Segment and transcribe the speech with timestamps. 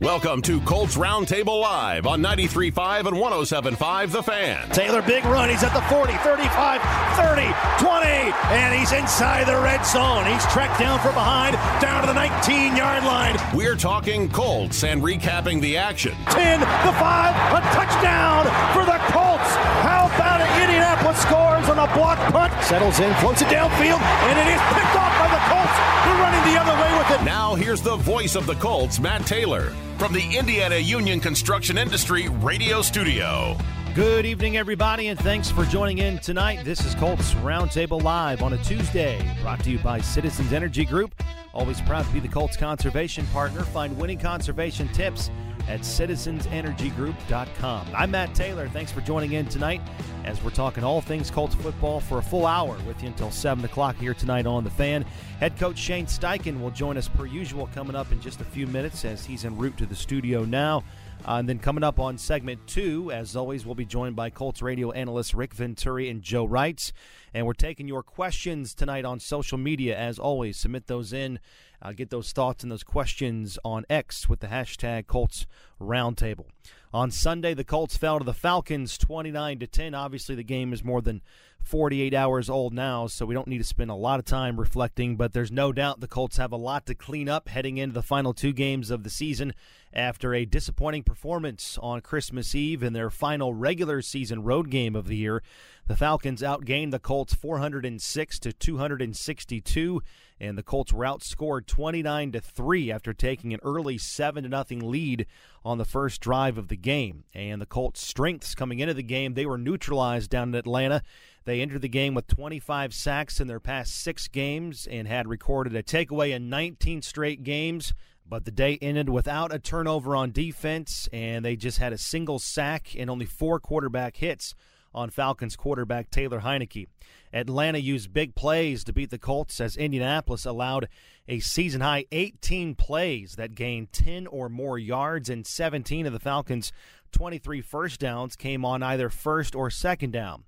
[0.00, 4.68] Welcome to Colts Roundtable Live on 93.5 and 107.5 The Fan.
[4.70, 5.48] Taylor, big run.
[5.48, 6.82] He's at the 40, 35,
[7.14, 7.42] 30,
[7.78, 8.06] 20,
[8.50, 10.26] and he's inside the red zone.
[10.26, 13.36] He's tracked down from behind, down to the 19 yard line.
[13.54, 16.14] We're talking Colts and recapping the action.
[16.26, 19.50] 10, the 5, a touchdown for the Colts.
[19.86, 20.50] How about it?
[20.60, 22.53] Indianapolis scores on a block punt.
[22.64, 25.76] Settles in, floats it downfield, and it is picked off by the Colts.
[26.04, 27.24] They're running the other way with it.
[27.24, 32.28] Now here's the voice of the Colts, Matt Taylor from the Indiana Union Construction Industry
[32.28, 33.56] Radio Studio.
[33.94, 36.64] Good evening, everybody, and thanks for joining in tonight.
[36.64, 41.14] This is Colts Roundtable Live on a Tuesday, brought to you by Citizens Energy Group.
[41.52, 43.60] Always proud to be the Colts conservation partner.
[43.60, 45.30] Find winning conservation tips
[45.68, 47.86] at citizensenergygroup.com.
[47.94, 48.68] I'm Matt Taylor.
[48.68, 49.80] Thanks for joining in tonight
[50.24, 53.64] as we're talking all things Colts football for a full hour with you until 7
[53.64, 55.04] o'clock here tonight on The Fan.
[55.40, 58.66] Head coach Shane Steichen will join us per usual coming up in just a few
[58.66, 60.84] minutes as he's en route to the studio now.
[61.26, 64.60] Uh, and then coming up on segment two, as always, we'll be joined by Colts
[64.60, 66.92] radio analysts Rick Venturi and Joe Reitz.
[67.32, 69.96] And we're taking your questions tonight on social media.
[69.96, 71.38] As always, submit those in
[71.84, 75.46] uh, get those thoughts and those questions on X with the hashtag Colts
[75.80, 76.46] Roundtable.
[76.92, 79.94] On Sunday, the Colts fell to the Falcons 29 to 10.
[79.94, 81.20] Obviously, the game is more than
[81.64, 85.16] 48 hours old now, so we don't need to spend a lot of time reflecting,
[85.16, 88.02] but there's no doubt the Colts have a lot to clean up heading into the
[88.02, 89.54] final two games of the season
[89.92, 95.06] after a disappointing performance on Christmas Eve in their final regular season road game of
[95.06, 95.42] the year.
[95.86, 100.02] The Falcons outgained the Colts 406 to 262
[100.40, 104.80] and the Colts were outscored 29 to 3 after taking an early 7 to nothing
[104.80, 105.26] lead
[105.64, 107.24] on the first drive of the game.
[107.34, 111.02] And the Colts' strengths coming into the game, they were neutralized down in Atlanta.
[111.44, 115.76] They entered the game with 25 sacks in their past 6 games and had recorded
[115.76, 117.94] a takeaway in 19 straight games.
[118.26, 122.38] But the day ended without a turnover on defense, and they just had a single
[122.38, 124.54] sack and only four quarterback hits
[124.94, 126.86] on Falcons quarterback Taylor Heinicke.
[127.32, 130.88] Atlanta used big plays to beat the Colts as Indianapolis allowed
[131.26, 136.20] a season high 18 plays that gained 10 or more yards, and 17 of the
[136.20, 136.72] Falcons'
[137.12, 140.44] 23 first downs came on either first or second down.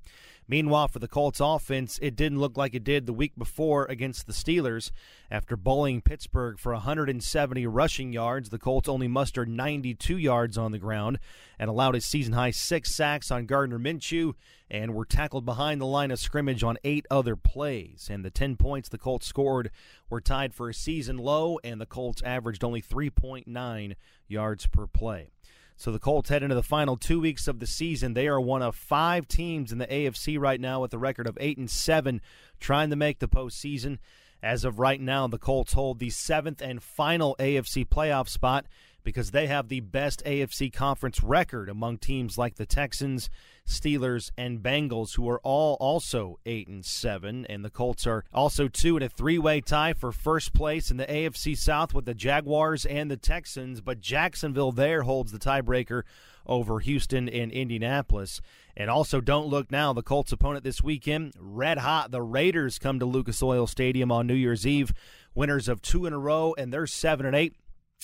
[0.49, 4.27] Meanwhile, for the Colts offense, it didn't look like it did the week before against
[4.27, 4.93] the Steelers.
[5.29, 10.79] After bullying Pittsburgh for 170 rushing yards, the Colts only mustered 92 yards on the
[10.79, 11.19] ground
[11.59, 14.35] and allowed a season high six sacks on Gardner Minshew
[14.71, 18.09] and were tackled behind the line of scrimmage on eight other plays.
[18.11, 19.71] And the 10 points the Colts scored
[20.09, 23.95] were tied for a season low, and the Colts averaged only 3.9
[24.29, 25.33] yards per play.
[25.77, 28.15] So the Colts head into the final two weeks of the season.
[28.15, 31.37] They are one of five teams in the AFC right now with a record of
[31.41, 32.23] eight and seven,
[32.61, 33.99] trying to make the postseason.
[34.43, 38.67] As of right now, the Colts hold the seventh and final AFC playoff spot
[39.07, 43.31] because they have the best AFC conference record among teams like the Texans,
[43.65, 47.47] Steelers, and Bengals, who are all also eight and seven.
[47.47, 51.07] And the Colts are also two in a three-way tie for first place in the
[51.07, 53.81] AFC South with the Jaguars and the Texans.
[53.81, 56.03] But Jacksonville there holds the tiebreaker
[56.45, 58.41] over Houston and Indianapolis.
[58.77, 59.93] And also, don't look now.
[59.93, 62.11] The Colts' opponent this weekend, red hot.
[62.11, 64.93] The Raiders come to Lucas Oil Stadium on New Year's Eve,
[65.33, 67.55] winners of two in a row, and they're seven and eight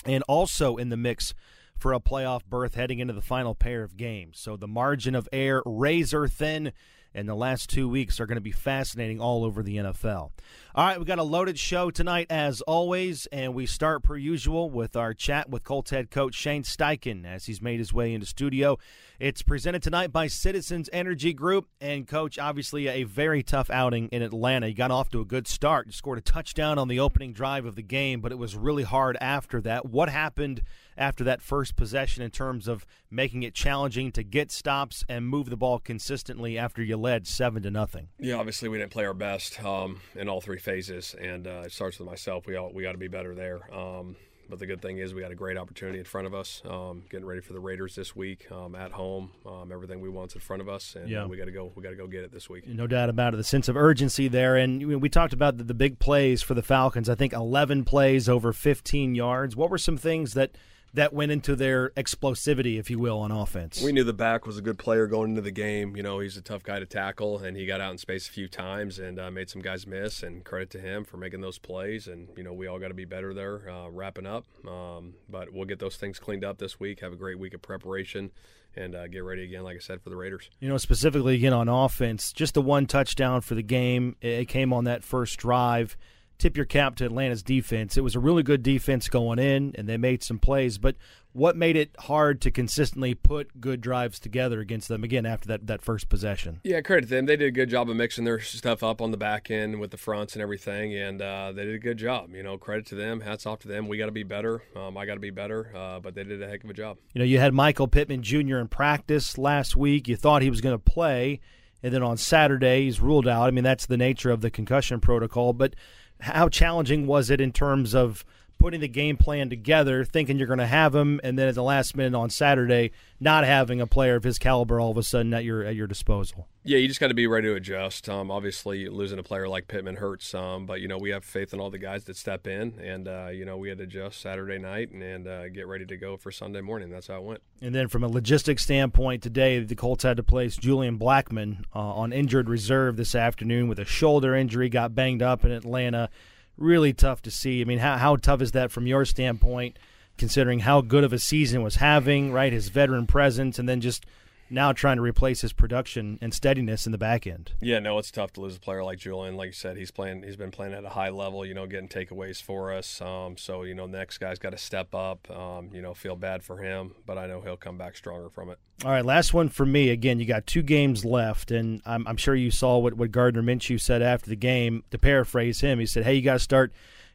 [0.04, 1.34] and also in the mix
[1.78, 4.38] for a playoff berth heading into the final pair of games.
[4.38, 6.72] So the margin of error razor thin
[7.14, 10.30] and the last two weeks are going to be fascinating all over the NFL.
[10.74, 14.70] All right, we got a loaded show tonight as always, and we start per usual
[14.70, 18.26] with our chat with Colts head coach Shane Steichen as he's made his way into
[18.26, 18.78] studio.
[19.20, 24.22] It's presented tonight by Citizens Energy Group, and coach, obviously a very tough outing in
[24.22, 24.68] Atlanta.
[24.68, 27.76] He got off to a good start, scored a touchdown on the opening drive of
[27.76, 29.86] the game, but it was really hard after that.
[29.86, 30.62] What happened?
[30.96, 35.50] After that first possession in terms of making it challenging to get stops and move
[35.50, 38.08] the ball consistently after you led seven to nothing.
[38.18, 41.72] Yeah, obviously we didn't play our best um, in all three phases, and uh, it
[41.72, 42.46] starts with myself.
[42.46, 43.72] We all we got to be better there.
[43.74, 44.16] Um,
[44.52, 46.60] but the good thing is we got a great opportunity in front of us.
[46.68, 49.30] Um, getting ready for the Raiders this week um, at home.
[49.46, 51.24] Um, everything we want's in front of us, and yeah.
[51.24, 51.72] we got to go.
[51.74, 52.66] We got to go get it this week.
[52.66, 53.38] No doubt about it.
[53.38, 56.62] The sense of urgency there, and we talked about the, the big plays for the
[56.62, 57.08] Falcons.
[57.08, 59.56] I think 11 plays over 15 yards.
[59.56, 60.50] What were some things that
[60.94, 63.82] that went into their explosivity, if you will, on offense.
[63.82, 65.96] We knew the back was a good player going into the game.
[65.96, 68.32] You know, he's a tough guy to tackle, and he got out in space a
[68.32, 70.22] few times and uh, made some guys miss.
[70.22, 72.08] And credit to him for making those plays.
[72.08, 74.44] And you know, we all got to be better there, uh, wrapping up.
[74.68, 77.00] Um, but we'll get those things cleaned up this week.
[77.00, 78.30] Have a great week of preparation.
[78.74, 80.48] And uh, get ready again, like I said, for the Raiders.
[80.58, 84.16] You know, specifically again on offense, just the one touchdown for the game.
[84.22, 85.96] It came on that first drive
[86.42, 87.96] tip your cap to Atlanta's defense.
[87.96, 90.76] It was a really good defense going in, and they made some plays.
[90.76, 90.96] But
[91.32, 95.68] what made it hard to consistently put good drives together against them again after that,
[95.68, 96.60] that first possession?
[96.64, 97.26] Yeah, credit to them.
[97.26, 99.92] They did a good job of mixing their stuff up on the back end with
[99.92, 102.34] the fronts and everything, and uh, they did a good job.
[102.34, 103.20] You know, credit to them.
[103.20, 103.86] Hats off to them.
[103.86, 104.64] We got to be better.
[104.74, 106.98] Um, I got to be better, uh, but they did a heck of a job.
[107.14, 108.58] You know, you had Michael Pittman Jr.
[108.58, 110.08] in practice last week.
[110.08, 111.40] You thought he was going to play,
[111.84, 113.46] and then on Saturday he's ruled out.
[113.46, 115.76] I mean, that's the nature of the concussion protocol, but
[116.22, 118.24] how challenging was it in terms of
[118.62, 121.62] putting the game plan together, thinking you're going to have him, and then at the
[121.62, 125.34] last minute on Saturday, not having a player of his caliber all of a sudden
[125.34, 126.46] at your at your disposal?
[126.62, 128.08] Yeah, you just got to be ready to adjust.
[128.08, 131.58] Um, obviously, losing a player like Pittman hurts but you know we have faith in
[131.58, 134.58] all the guys that step in, and uh, you know we had to adjust Saturday
[134.58, 136.88] night and, and uh, get ready to go for Sunday morning.
[136.88, 137.42] That's how it went.
[137.60, 141.80] And then from a logistics standpoint, today the Colts had to place Julian Blackmon uh,
[141.80, 144.68] on injured reserve this afternoon with a shoulder injury.
[144.68, 146.10] Got banged up in Atlanta
[146.56, 147.60] really tough to see.
[147.60, 149.78] I mean, how, how tough is that from your standpoint,
[150.18, 152.52] considering how good of a season was having, right?
[152.52, 154.06] His veteran presence, and then just
[154.52, 157.52] now trying to replace his production and steadiness in the back end.
[157.60, 159.36] Yeah, no, it's tough to lose a player like Julian.
[159.36, 160.22] Like you said, he's playing.
[160.22, 161.44] He's been playing at a high level.
[161.44, 163.00] You know, getting takeaways for us.
[163.00, 165.30] Um, so you know, next guy's got to step up.
[165.30, 168.50] Um, you know, feel bad for him, but I know he'll come back stronger from
[168.50, 168.58] it.
[168.84, 169.90] All right, last one for me.
[169.90, 173.42] Again, you got two games left, and I'm, I'm sure you saw what what Gardner
[173.42, 174.84] Minshew said after the game.
[174.90, 176.72] To paraphrase him, he said, "Hey, you got to start."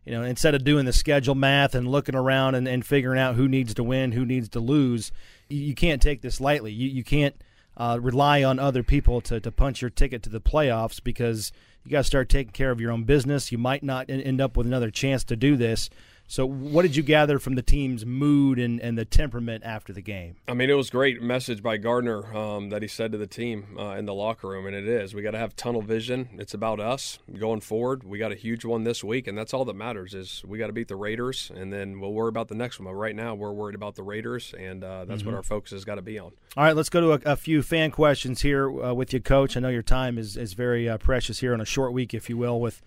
[0.07, 3.35] you know, instead of doing the schedule math and looking around and, and figuring out
[3.35, 5.11] who needs to win, who needs to lose,
[5.49, 6.71] you, can't take this lightly.
[6.71, 7.35] You, you can't
[7.75, 11.51] uh, rely on other people to, to punch your ticket to the playoffs because
[11.83, 13.51] you got to start taking care of your own business.
[13.51, 15.89] You might not end up with another chance to do this.
[16.29, 20.01] So, what did you gather from the team's mood and, and the temperament after the
[20.01, 20.35] game?
[20.45, 23.77] I mean, it was great message by Gardner um, that he said to the team
[23.79, 25.13] uh, in the locker room, and it is.
[25.13, 26.27] We got to have tunnel vision.
[26.33, 28.03] It's about us going forward.
[28.03, 30.13] We got a huge one this week, and that's all that matters.
[30.13, 32.87] Is we got to beat the Raiders, and then we'll worry about the next one.
[32.87, 35.29] But right now, we're worried about the Raiders, and uh, that's mm-hmm.
[35.29, 36.33] what our focus has got to be on.
[36.57, 39.55] All right, let's go to a, a few fan questions here uh, with you, Coach.
[39.55, 42.29] I know your time is is very uh, precious here on a short week, if
[42.29, 42.81] you will, with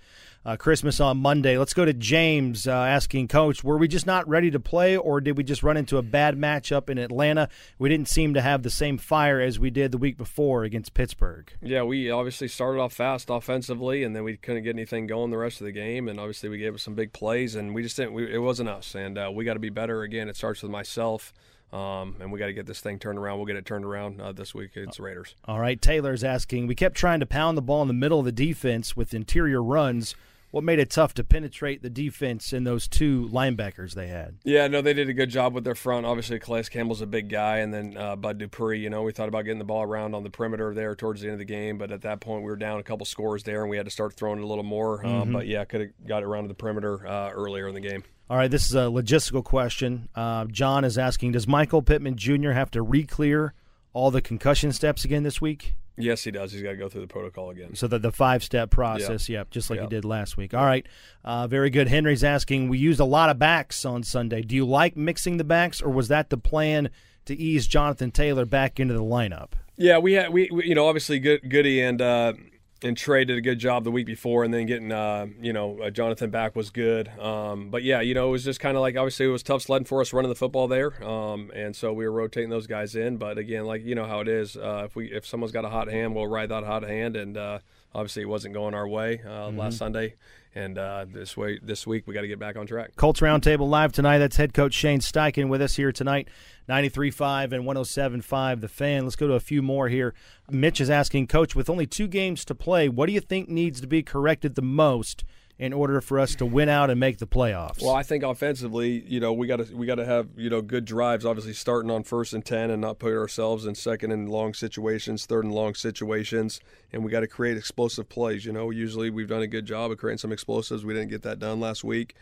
[0.44, 1.58] uh, Christmas on Monday.
[1.58, 5.20] Let's go to James uh, asking Coach, were we just not ready to play, or
[5.20, 7.48] did we just run into a bad matchup in Atlanta?
[7.78, 10.94] We didn't seem to have the same fire as we did the week before against
[10.94, 11.52] Pittsburgh.
[11.60, 15.38] Yeah, we obviously started off fast offensively, and then we couldn't get anything going the
[15.38, 16.08] rest of the game.
[16.08, 18.14] And obviously, we gave us some big plays, and we just didn't.
[18.14, 20.02] We, it wasn't us, and uh, we got to be better.
[20.02, 21.32] Again, it starts with myself.
[21.72, 23.38] Um, and we got to get this thing turned around.
[23.38, 25.34] We'll get it turned around uh, this week It's the Raiders.
[25.44, 25.80] All right.
[25.80, 26.66] Taylor's asking.
[26.66, 29.62] We kept trying to pound the ball in the middle of the defense with interior
[29.62, 30.14] runs
[30.50, 34.36] what made it tough to penetrate the defense in those two linebackers they had?
[34.42, 36.06] Yeah, no, they did a good job with their front.
[36.06, 38.80] Obviously, Calais Campbell's a big guy, and then uh, Bud Dupree.
[38.80, 41.28] You know, we thought about getting the ball around on the perimeter there towards the
[41.28, 43.62] end of the game, but at that point we were down a couple scores there,
[43.62, 45.04] and we had to start throwing it a little more.
[45.06, 45.32] Um, mm-hmm.
[45.32, 48.02] but yeah, could have got it around to the perimeter uh, earlier in the game.
[48.30, 50.08] All right, this is a logistical question.
[50.14, 52.52] Uh, John is asking: Does Michael Pittman Jr.
[52.52, 53.54] have to re-clear
[53.92, 55.74] all the concussion steps again this week?
[55.96, 56.52] Yes, he does.
[56.52, 57.74] He's got to go through the protocol again.
[57.74, 59.36] So that the five step process, yep.
[59.40, 59.90] yep, just like yep.
[59.90, 60.54] he did last week.
[60.54, 60.86] All right,
[61.24, 61.88] uh, very good.
[61.88, 62.68] Henry's asking.
[62.68, 64.42] We used a lot of backs on Sunday.
[64.42, 66.90] Do you like mixing the backs, or was that the plan
[67.24, 69.54] to ease Jonathan Taylor back into the lineup?
[69.76, 72.34] Yeah, we had we, we you know obviously good Goody and uh,
[72.82, 75.80] and Trey did a good job the week before, and then getting uh, you know
[75.80, 77.08] uh, Jonathan back was good.
[77.18, 79.62] Um, but yeah, you know it was just kind of like obviously it was tough
[79.62, 82.94] sledding for us running the football there, um, and so we were rotating those guys
[82.94, 83.16] in.
[83.16, 85.70] But again, like you know how it is, uh, if we if someone's got a
[85.70, 87.58] hot hand, we'll ride that hot hand, and uh,
[87.94, 89.58] obviously it wasn't going our way uh, mm-hmm.
[89.58, 90.14] last Sunday.
[90.52, 92.96] And uh, this way, this week we got to get back on track.
[92.96, 94.18] Colts Roundtable live tonight.
[94.18, 96.26] That's head coach Shane Steichen with us here tonight.
[96.70, 99.02] 93.5 and 107.5 The Fan.
[99.02, 100.14] Let's go to a few more here.
[100.48, 103.80] Mitch is asking, Coach, with only two games to play, what do you think needs
[103.80, 105.24] to be corrected the most
[105.58, 107.82] in order for us to win out and make the playoffs?
[107.82, 110.62] Well, I think offensively, you know, we got to we got to have you know
[110.62, 111.26] good drives.
[111.26, 115.26] Obviously, starting on first and ten, and not put ourselves in second and long situations,
[115.26, 116.60] third and long situations,
[116.92, 118.44] and we got to create explosive plays.
[118.46, 120.84] You know, usually we've done a good job of creating some explosives.
[120.84, 122.14] We didn't get that done last week,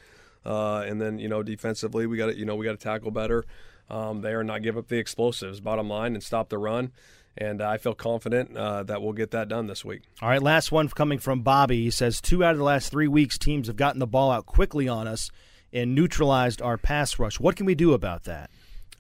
[0.47, 3.11] uh, and then you know defensively, we got to you know we got to tackle
[3.11, 3.45] better
[3.91, 5.61] um, there and not give up the explosives.
[5.61, 6.93] Bottom line, and stop the run
[7.41, 10.03] and I feel confident uh, that we'll get that done this week.
[10.21, 11.85] All right, last one coming from Bobby.
[11.85, 14.45] He says two out of the last three weeks, teams have gotten the ball out
[14.45, 15.31] quickly on us
[15.73, 17.39] and neutralized our pass rush.
[17.39, 18.51] What can we do about that?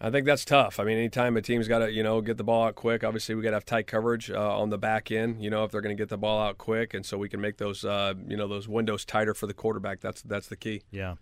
[0.00, 0.78] I think that's tough.
[0.78, 3.35] I mean, anytime a team's got to, you know, get the ball out quick, obviously
[3.35, 5.43] we got to have tight coverage uh, on the back end.
[5.43, 7.40] You know, if they're going to get the ball out quick, and so we can
[7.40, 10.00] make those, uh, you know, those windows tighter for the quarterback.
[10.00, 10.83] That's that's the key.
[10.93, 11.14] Yeah.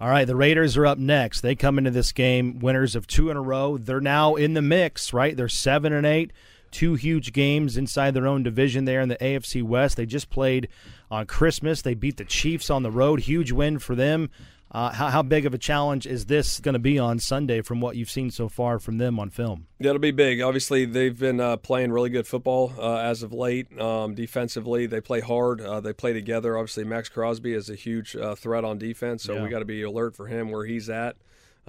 [0.00, 1.42] All right, the Raiders are up next.
[1.42, 3.76] They come into this game winners of two in a row.
[3.76, 5.36] They're now in the mix, right?
[5.36, 6.32] They're seven and eight.
[6.70, 9.98] two huge games inside their own division there in the AFC West.
[9.98, 10.68] They just played
[11.10, 11.82] on Christmas.
[11.82, 13.20] They beat the Chiefs on the road.
[13.20, 14.30] Huge win for them.
[14.72, 17.82] Uh, how, how, big of a challenge is this going to be on Sunday from
[17.82, 19.66] what you've seen so far from them on film?
[19.78, 20.40] Yeah, it'll be big.
[20.40, 23.78] Obviously, they've been uh, playing really good football uh, as of late.
[23.78, 25.60] Um, defensively, they play hard.
[25.60, 26.56] Uh, they play together.
[26.56, 29.42] Obviously, Maxx Crosby is a huge uh, threat on defense, so yeah.
[29.42, 31.16] we got to be alert for him where he's at.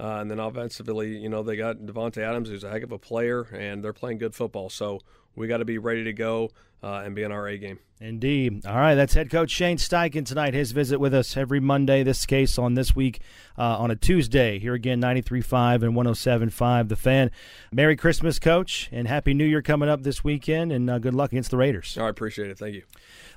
[0.00, 2.98] Uh, and then offensively, you know, they got Davante Adams, who's a heck of a
[2.98, 4.70] player, and they're playing good football.
[4.70, 5.00] So
[5.36, 6.50] we got to be ready to go
[6.82, 7.78] uh, and be in our A game.
[8.00, 8.66] Indeed.
[8.66, 10.52] All right, that's head coach Shane Steichen tonight.
[10.52, 12.02] His visit with us every Monday.
[12.02, 13.20] This case on this week
[13.56, 14.58] uh, on a Tuesday.
[14.58, 17.30] Here again, 93.5 and 107.5 The Fan.
[17.72, 21.32] Merry Christmas, coach, and Happy New Year coming up this weekend, and uh, good luck
[21.32, 21.96] against the Raiders.
[21.96, 22.58] I appreciate it.
[22.58, 22.82] Thank you.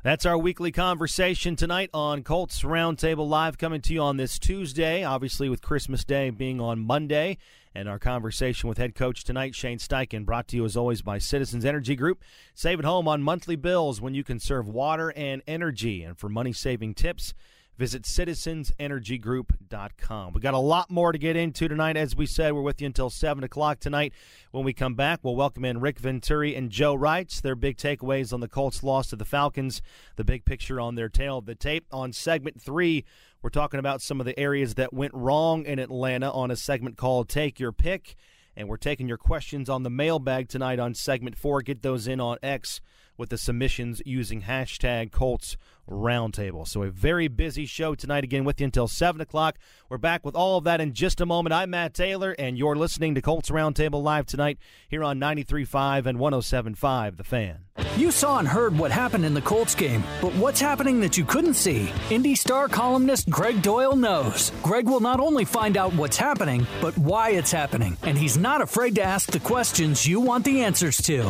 [0.04, 5.04] That's our weekly conversation tonight on Colts Roundtable Live, coming to you on this Tuesday,
[5.04, 7.38] obviously with Christmas Day being on Monday.
[7.78, 11.20] And our conversation with head coach tonight, Shane Steichen, brought to you as always by
[11.20, 12.24] Citizens Energy Group.
[12.56, 16.02] Save at home on monthly bills when you conserve water and energy.
[16.02, 17.36] And for money saving tips,
[17.78, 20.34] Visit citizensenergygroup.com.
[20.34, 21.96] We got a lot more to get into tonight.
[21.96, 24.14] As we said, we're with you until 7 o'clock tonight.
[24.50, 27.40] When we come back, we'll welcome in Rick Venturi and Joe Reitz.
[27.40, 29.84] Their big takeaways on the Colts' loss to the Falcons,
[30.16, 31.86] the big picture on their tale of the tape.
[31.92, 33.06] On segment three,
[33.42, 36.98] we're talking about some of the areas that went wrong in Atlanta on a segment
[36.98, 38.16] called Take Your Pick.
[38.56, 41.62] And we're taking your questions on the mailbag tonight on segment four.
[41.62, 42.82] Get those in on X
[43.18, 45.58] with the submissions using hashtag Colts
[45.90, 46.68] Roundtable.
[46.68, 49.58] So a very busy show tonight again with you until 7 o'clock.
[49.90, 51.54] We're back with all of that in just a moment.
[51.54, 54.58] I'm Matt Taylor, and you're listening to Colts Roundtable Live tonight
[54.90, 57.60] here on 93.5 and 107.5 The Fan.
[57.96, 61.24] You saw and heard what happened in the Colts game, but what's happening that you
[61.26, 61.92] couldn't see?
[62.10, 64.52] Indy Star columnist Greg Doyel knows.
[64.62, 68.62] Greg will not only find out what's happening, but why it's happening, and he's not
[68.62, 71.24] afraid to ask the questions you want the answers to.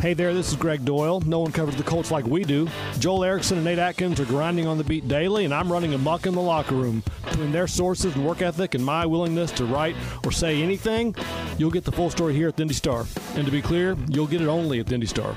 [0.00, 1.24] Hey there, this is Greg Doyel.
[1.34, 2.68] No one covers the Colts like we do.
[3.00, 6.26] Joel Erickson and Nate Atkins are grinding on the beat daily, and I'm running amok
[6.26, 7.02] in the locker room.
[7.24, 11.12] Between their sources and work ethic and my willingness to write or say anything,
[11.58, 13.04] you'll get the full story here at the Indy Star.
[13.34, 15.34] And to be clear, you'll get it only at the Indy Star.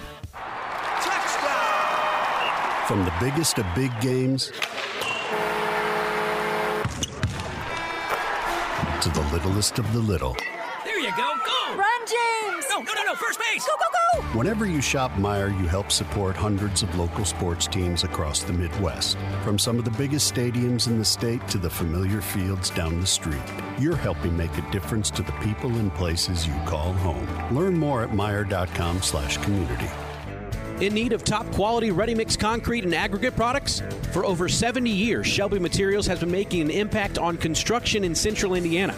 [2.86, 4.52] From the biggest of big games
[9.02, 10.38] to the littlest of the little.
[10.86, 11.47] There you go.
[12.08, 12.48] Go!
[12.48, 12.66] Run, James!
[12.70, 13.16] No, no, no, no.
[13.16, 13.66] First base.
[13.66, 14.38] Go, go, go!
[14.38, 19.18] Whenever you shop Meijer, you help support hundreds of local sports teams across the Midwest.
[19.44, 23.08] From some of the biggest stadiums in the state to the familiar fields down the
[23.08, 23.42] street.
[23.80, 27.28] You're helping make a difference to the people and places you call home.
[27.56, 29.90] Learn more at Meijer.com slash community.
[30.80, 33.82] In need of top quality ready mix concrete and aggregate products?
[34.12, 38.54] For over 70 years, Shelby Materials has been making an impact on construction in central
[38.54, 38.96] Indiana.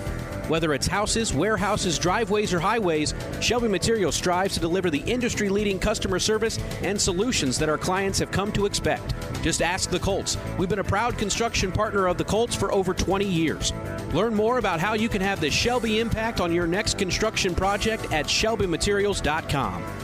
[0.49, 5.77] Whether it's houses, warehouses, driveways, or highways, Shelby Materials strives to deliver the industry leading
[5.77, 9.13] customer service and solutions that our clients have come to expect.
[9.43, 10.37] Just ask the Colts.
[10.57, 13.73] We've been a proud construction partner of the Colts for over 20 years.
[14.11, 18.11] Learn more about how you can have the Shelby impact on your next construction project
[18.11, 19.98] at shelbymaterials.com.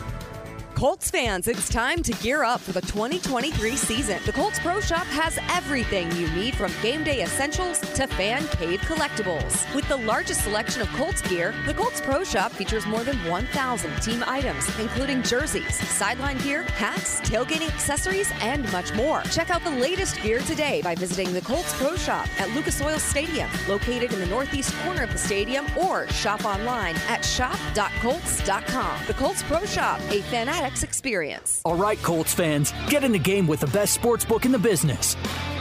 [0.75, 4.19] Colts fans, it's time to gear up for the 2023 season.
[4.25, 8.81] The Colts Pro Shop has everything you need from game day essentials to fan cave
[8.81, 9.73] collectibles.
[9.73, 14.01] With the largest selection of Colts gear, the Colts Pro Shop features more than 1,000
[14.01, 19.21] team items, including jerseys, sideline gear, hats, tailgating accessories, and much more.
[19.31, 22.99] Check out the latest gear today by visiting the Colts Pro Shop at Lucas Oil
[22.99, 29.05] Stadium, located in the northeast corner of the stadium, or shop online at shop.colts.com.
[29.07, 31.61] The Colts Pro Shop, a fanatic experience.
[31.63, 34.59] All right, Colts fans, get in the game with the best sports book in the
[34.59, 35.15] business.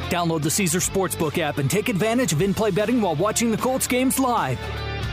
[0.09, 3.57] Download the Caesar Sportsbook app and take advantage of in play betting while watching the
[3.57, 4.59] Colts games live.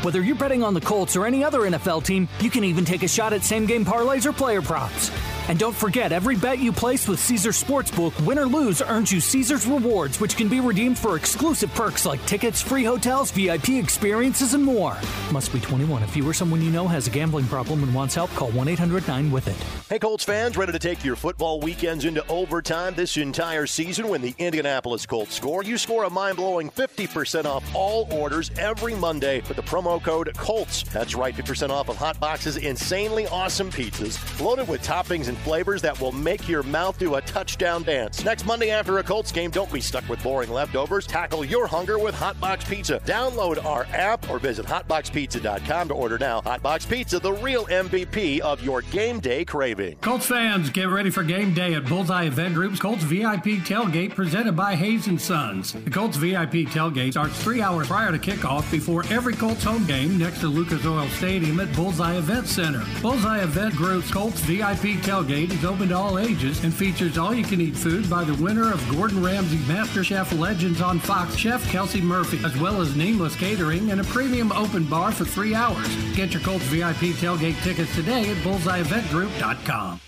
[0.04, 3.04] Whether you're betting on the Colts or any other NFL team, you can even take
[3.04, 5.12] a shot at same game parlays or player props.
[5.48, 9.20] And don't forget, every bet you place with Caesar Sportsbook, win or lose, earns you
[9.20, 14.54] Caesar's rewards, which can be redeemed for exclusive perks like tickets, free hotels, VIP experiences,
[14.54, 14.98] and more.
[15.32, 16.04] Must be 21.
[16.04, 18.68] If you or someone you know has a gambling problem and wants help, call 1
[18.68, 19.56] 800 9 with it.
[19.90, 24.22] Hey, Colts fans, ready to take your football weekends into overtime this entire season when
[24.22, 25.64] the Indianapolis Colts score?
[25.64, 30.32] You score a mind blowing 50% off all orders every Monday with the promo code
[30.38, 30.84] COLTS.
[30.94, 35.82] That's right, 50% off of hot boxes, insanely awesome pizzas loaded with toppings and flavors
[35.82, 38.26] that will make your mouth do a touchdown dance.
[38.26, 41.08] Next Monday after a Colts game, don't be stuck with boring leftovers.
[41.08, 43.00] Tackle your hunger with Hotbox Pizza.
[43.06, 46.42] Download our app or visit hotboxpizza.com to order now.
[46.42, 49.96] Hotbox Pizza, the real MVP of your game day craving.
[50.02, 54.58] Colts fans, get ready for game day at Bullseye Event Group's Colts VIP Tailgate presented
[54.58, 55.72] by Hayes and Sons.
[55.72, 60.18] The Colts VIP Tailgate starts three hours prior to kickoff before every Colts home game
[60.18, 62.84] next to Lucas Oil Stadium at Bullseye Event Center.
[63.02, 68.10] Bullseye Event Group's Colts VIP Tailgate is open to all ages and features all-you-can-eat food
[68.10, 72.58] by the winner of Gordon Ramsay Master Chef Legends on Fox, Chef Kelsey Murphy, as
[72.58, 75.88] well as Nameless Catering and a premium open bar for three hours.
[76.16, 80.00] Get your Colts VIP Tailgate tickets today at bullseyeeventgroup.com.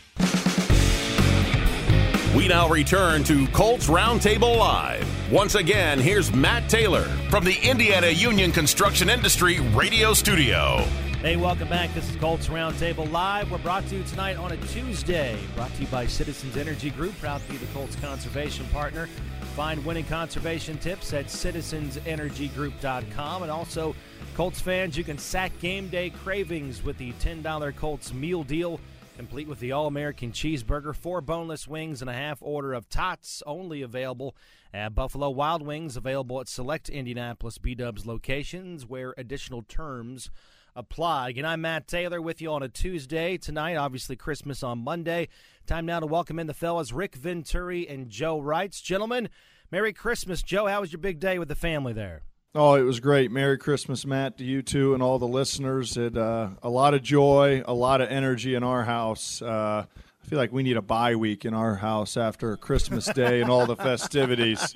[2.36, 5.08] We now return to Colts Roundtable Live.
[5.32, 10.84] Once again, here's Matt Taylor from the Indiana Union Construction Industry Radio Studio.
[11.24, 11.94] Hey, welcome back.
[11.94, 13.50] This is Colts Roundtable Live.
[13.50, 15.40] We're brought to you tonight on a Tuesday.
[15.56, 19.08] Brought to you by Citizens Energy Group, proud to be the Colts conservation partner.
[19.56, 23.42] Find winning conservation tips at citizensenergygroup.com.
[23.42, 23.96] And also,
[24.36, 28.82] Colts fans, you can sack game day cravings with the $10 Colts meal deal
[29.16, 33.44] complete with the All American Cheeseburger, four boneless wings, and a half order of tots,
[33.46, 34.36] only available
[34.74, 40.30] at Buffalo Wild Wings, available at select Indianapolis B Dubs locations where additional terms
[40.76, 41.30] apply.
[41.30, 45.28] Again, I'm Matt Taylor with you on a Tuesday tonight, obviously Christmas on Monday.
[45.68, 48.82] Time now to welcome in the fellas, Rick Venturi and Joe Reitz.
[48.82, 49.30] Gentlemen,
[49.72, 50.42] Merry Christmas.
[50.42, 52.24] Joe, how was your big day with the family there?
[52.56, 53.32] Oh, it was great.
[53.32, 55.98] Merry Christmas, Matt, to you too and all the listeners.
[55.98, 59.42] It uh, a lot of joy, a lot of energy in our house.
[59.42, 59.86] Uh,
[60.24, 63.50] I feel like we need a bye week in our house after Christmas Day and
[63.50, 64.74] all the festivities.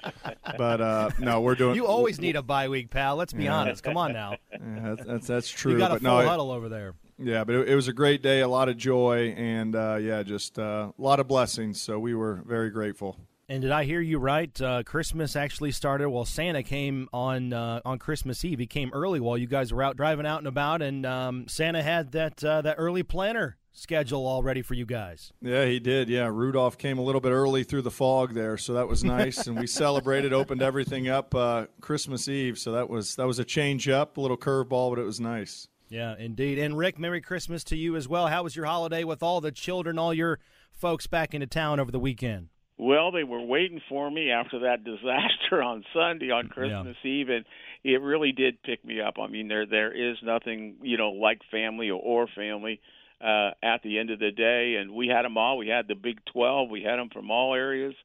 [0.57, 1.75] But uh, no, we're doing.
[1.75, 3.15] You always need a bye week, pal.
[3.15, 3.55] Let's be Yeah.
[3.57, 3.83] honest.
[3.83, 4.35] Come on now.
[4.51, 5.73] Yeah, that's, that's that's true.
[5.73, 6.95] You got a full no, huddle over there.
[7.17, 10.23] Yeah, but it, it was a great day, a lot of joy, and uh, yeah,
[10.23, 11.79] just uh, a lot of blessings.
[11.81, 13.17] So we were very grateful.
[13.49, 14.59] And did I hear you right?
[14.61, 16.09] Uh, Christmas actually started.
[16.09, 18.59] Well, Santa came on uh, on Christmas Eve.
[18.59, 21.81] He came early while you guys were out driving out and about, and um, Santa
[21.81, 25.31] had that uh, that early planner schedule all ready for you guys.
[25.41, 26.09] Yeah, he did.
[26.09, 29.47] Yeah, Rudolph came a little bit early through the fog there, so that was nice.
[29.47, 32.57] and we celebrated, opened everything up uh, Christmas Eve.
[32.57, 35.67] So that was that was a change up, a little curveball, but it was nice.
[35.89, 36.59] Yeah, indeed.
[36.59, 38.27] And Rick, Merry Christmas to you as well.
[38.27, 40.39] How was your holiday with all the children, all your
[40.71, 42.49] folks back into town over the weekend?
[42.77, 47.45] Well, they were waiting for me after that disaster on Sunday on Christmas Eve, and
[47.83, 49.15] it really did pick me up.
[49.21, 52.81] I mean, there there is nothing you know like family or, or family
[53.21, 55.57] uh, at the end of the day, and we had them all.
[55.57, 56.69] We had the Big Twelve.
[56.69, 57.95] We had them from all areas,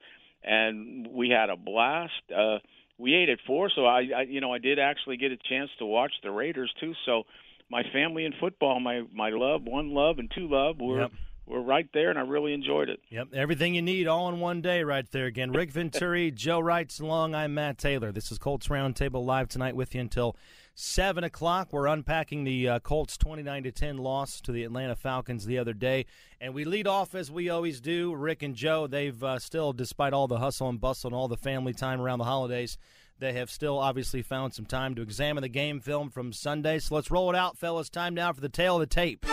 [0.43, 2.13] and we had a blast.
[2.35, 2.59] Uh,
[2.99, 5.71] we ate at four, so I, I you know I did actually get a chance
[5.79, 6.95] to watch the Raiders too.
[7.05, 7.25] So
[7.71, 11.13] my family in football, my my love, one love and two love, were Yep.
[11.47, 13.01] were right there, and I really enjoyed it.
[13.11, 15.27] Yep, everything you need all in one day right there.
[15.27, 17.35] Again, Rick Venturi, Joe Reitz along.
[17.35, 18.13] I'm Matt Taylor.
[18.13, 20.37] This is Colts Roundtable live tonight with you until
[20.75, 21.73] seven o'clock.
[21.73, 25.73] We're unpacking the uh, Colts 29 to 10 loss to the Atlanta Falcons the other
[25.73, 26.07] day,
[26.41, 28.15] and we lead off as we always do.
[28.15, 31.37] Rick and Joe, they've uh, still, despite all the hustle and bustle and all the
[31.37, 32.79] family time around the holidays.
[33.19, 36.81] They have still obviously found some time to examine the game film from Sunday.
[36.81, 37.89] So let's roll it out, fellas.
[37.89, 39.25] Time now for the tale of the tape.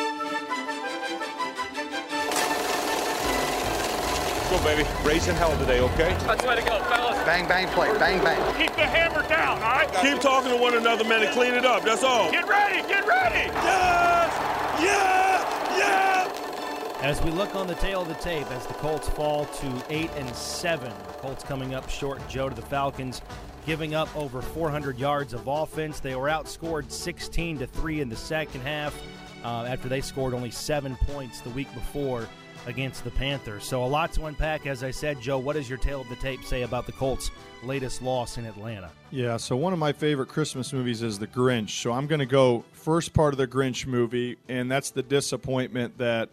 [4.50, 4.84] Go, baby.
[5.04, 6.18] Raising hell today, okay?
[6.26, 7.24] Let's let it go, fellas.
[7.24, 7.96] Bang, bang, play.
[8.00, 8.40] Bang, bang.
[8.58, 9.94] Keep the hammer down, all right?
[10.02, 11.84] Keep talking to one another, man, and clean it up.
[11.84, 12.32] That's all.
[12.32, 13.46] Get ready, get ready.
[13.46, 14.82] Yes!
[14.82, 15.78] Yeah!
[15.78, 17.00] Yeah!
[17.04, 20.10] As we look on the tale of the tape, as the Colts fall to eight
[20.16, 22.28] and seven, Colts coming up short.
[22.28, 23.22] Joe to the Falcons,
[23.68, 26.00] giving up over 400 yards of offense.
[26.00, 29.00] They were outscored 16 to three in the second half
[29.44, 32.28] uh, after they scored only seven points the week before
[32.70, 33.66] against the Panthers.
[33.66, 34.66] So a lot to unpack.
[34.66, 37.32] As I said, Joe, what does your tale of the tape say about the Colts'
[37.64, 38.90] latest loss in Atlanta?
[39.12, 41.82] Yeah, so one of my favorite Christmas movies is The Grinch.
[41.82, 45.98] So I'm going to go first part of the Grinch movie, and that's the disappointment
[45.98, 46.30] that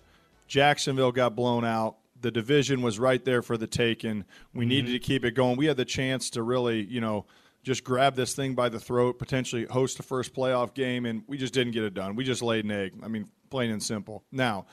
[0.46, 1.96] Jacksonville got blown out.
[2.20, 4.24] The division was right there for the taking.
[4.54, 4.68] We mm-hmm.
[4.68, 5.56] needed to keep it going.
[5.56, 7.26] We had the chance to really, you know,
[7.62, 11.36] just grab this thing by the throat, potentially host a first playoff game, and we
[11.36, 12.14] just didn't get it done.
[12.14, 12.92] We just laid an egg.
[13.02, 14.22] I mean, plain and simple.
[14.30, 14.66] Now,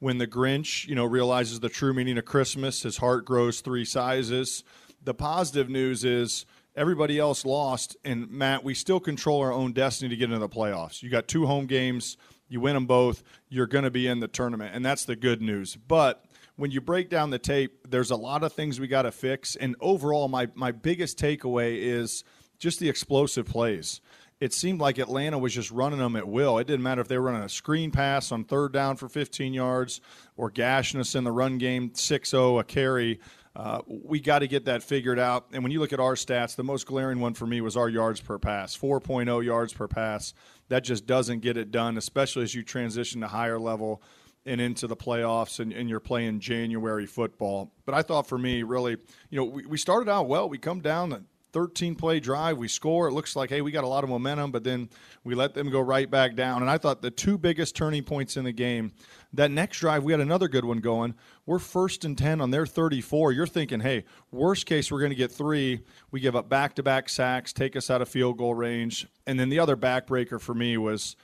[0.00, 3.84] when the Grinch, you know, realizes the true meaning of Christmas, his heart grows three
[3.84, 4.64] sizes.
[5.02, 10.08] The positive news is everybody else lost, and Matt, we still control our own destiny
[10.08, 11.02] to get into the playoffs.
[11.02, 12.16] You got two home games,
[12.48, 15.42] you win them both, you're going to be in the tournament, and that's the good
[15.42, 15.76] news.
[15.76, 16.24] But
[16.56, 19.54] when you break down the tape, there's a lot of things we got to fix,
[19.56, 22.24] and overall, my my biggest takeaway is
[22.58, 24.00] just the explosive plays.
[24.40, 26.58] It seemed like Atlanta was just running them at will.
[26.58, 29.52] It didn't matter if they were running a screen pass on third down for 15
[29.52, 30.00] yards
[30.36, 33.20] or gashing us in the run game 6 0 a carry.
[33.54, 35.48] Uh, we got to get that figured out.
[35.52, 37.88] And when you look at our stats, the most glaring one for me was our
[37.88, 40.32] yards per pass 4.0 yards per pass.
[40.68, 44.02] That just doesn't get it done, especially as you transition to higher level
[44.46, 47.74] and into the playoffs and, and, you're playing January football.
[47.84, 48.96] But I thought for me, really,
[49.28, 50.48] you know, we, we started out well.
[50.48, 53.08] We come down 13 play drive, we score.
[53.08, 54.88] It looks like, hey, we got a lot of momentum, but then
[55.24, 56.62] we let them go right back down.
[56.62, 58.92] And I thought the two biggest turning points in the game,
[59.32, 61.14] that next drive, we had another good one going.
[61.46, 63.32] We're first and 10 on their 34.
[63.32, 65.80] You're thinking, hey, worst case, we're going to get three.
[66.10, 69.06] We give up back to back sacks, take us out of field goal range.
[69.26, 71.16] And then the other backbreaker for me was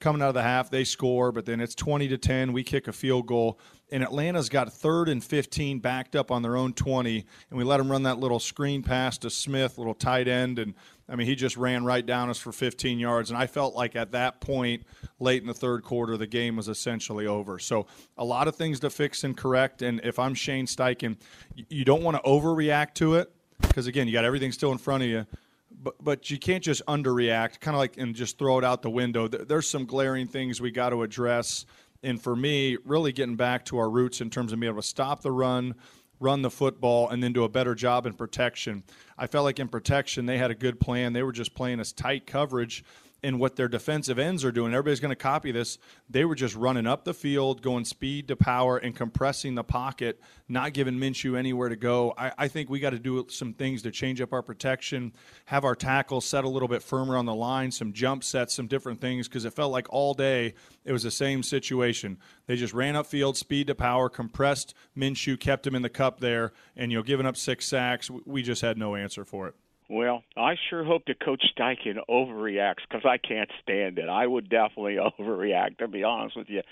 [0.00, 2.52] coming out of the half, they score, but then it's 20 to 10.
[2.52, 3.58] We kick a field goal,
[3.90, 7.76] and Atlanta's got third and 15 backed up on their own 20, and we let
[7.78, 10.74] them run that little screen pass to Smith, little tight end, and
[11.08, 13.94] I mean he just ran right down us for 15 yards, and I felt like
[13.94, 14.84] at that point,
[15.20, 17.58] late in the third quarter, the game was essentially over.
[17.58, 17.86] So
[18.18, 21.16] a lot of things to fix and correct, and if I'm Shane Steichen,
[21.68, 25.04] you don't want to overreact to it because again, you got everything still in front
[25.04, 25.26] of you
[25.82, 28.90] but but you can't just underreact, kind of like and just throw it out the
[28.90, 29.28] window.
[29.28, 31.66] There's some glaring things we got to address,
[32.06, 34.86] and for me, really getting back to our roots in terms of being able to
[34.86, 35.74] stop the run,
[36.20, 38.84] run the football, and then do a better job in protection.
[39.18, 41.12] I felt like in protection they had a good plan.
[41.12, 42.84] They were just playing as tight coverage
[43.26, 44.72] in what their defensive ends are doing.
[44.72, 45.78] Everybody's going to copy this.
[46.08, 50.20] They were just running up the field, going speed to power, and compressing the pocket,
[50.48, 52.14] not giving Minshew anywhere to go.
[52.16, 55.12] I, I think we got to do some things to change up our protection,
[55.46, 58.68] have our tackles set a little bit firmer on the line, some jump sets, some
[58.68, 62.18] different things, because it felt like all day it was the same situation.
[62.46, 66.20] They just ran up field, speed to power, compressed Minshew, kept him in the cup
[66.20, 68.08] there, and you know, giving up six sacks.
[68.08, 69.56] We just had no answer for it.
[69.88, 74.08] Well, I sure hope that Coach Steichen overreacts because I can't stand it.
[74.08, 76.62] I would definitely overreact, to be honest with you.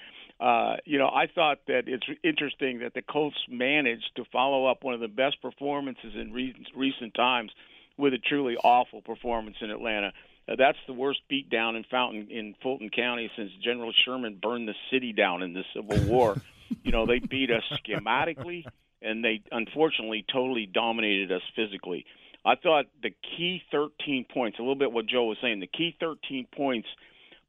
[0.41, 4.83] Uh, you know, I thought that it's interesting that the Colts managed to follow up
[4.83, 7.53] one of the best performances in re- recent times
[7.97, 10.13] with a truly awful performance in Atlanta.
[10.49, 14.75] Uh, that's the worst beatdown in Fountain in Fulton County since General Sherman burned the
[14.91, 16.37] city down in the Civil War.
[16.83, 18.65] you know, they beat us schematically,
[19.01, 22.05] and they unfortunately totally dominated us physically.
[22.45, 25.97] I thought the key 13 points, a little bit what Joe was saying, the key
[25.99, 26.89] 13 points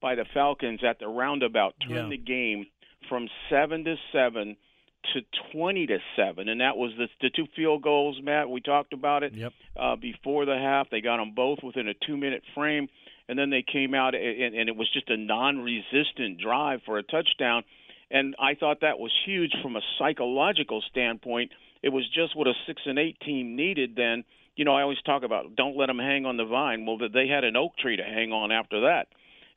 [0.02, 2.18] by the Falcons at the roundabout turned yeah.
[2.18, 2.68] the game
[3.10, 4.56] from seven to seven
[5.14, 5.22] to
[5.54, 9.24] 20 to 7 and that was the, the two field goals matt we talked about
[9.24, 9.54] it yep.
[9.80, 12.88] uh, before the half they got them both within a two minute frame
[13.28, 17.04] and then they came out and, and it was just a non-resistant drive for a
[17.04, 17.64] touchdown
[18.10, 21.52] and i thought that was huge from a psychological standpoint
[21.84, 24.24] it was just what a six and eight team needed then
[24.56, 26.86] you know, I always talk about don't let them hang on the vine.
[26.86, 29.08] Well, they had an oak tree to hang on after that.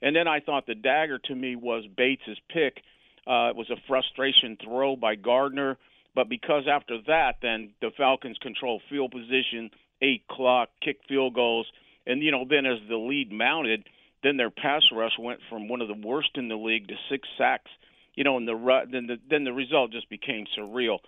[0.02, 2.82] And then I thought the dagger to me was Bates's pick.
[3.26, 5.76] Uh, it was a frustration throw by Gardner,
[6.14, 11.66] but because after that, then the Falcons control field position, eight clock, kick field goals,
[12.06, 13.84] and you know, then as the lead mounted,
[14.22, 17.28] then their pass rush went from one of the worst in the league to six
[17.36, 17.70] sacks.
[18.14, 20.98] You know, and the then the then the result just became surreal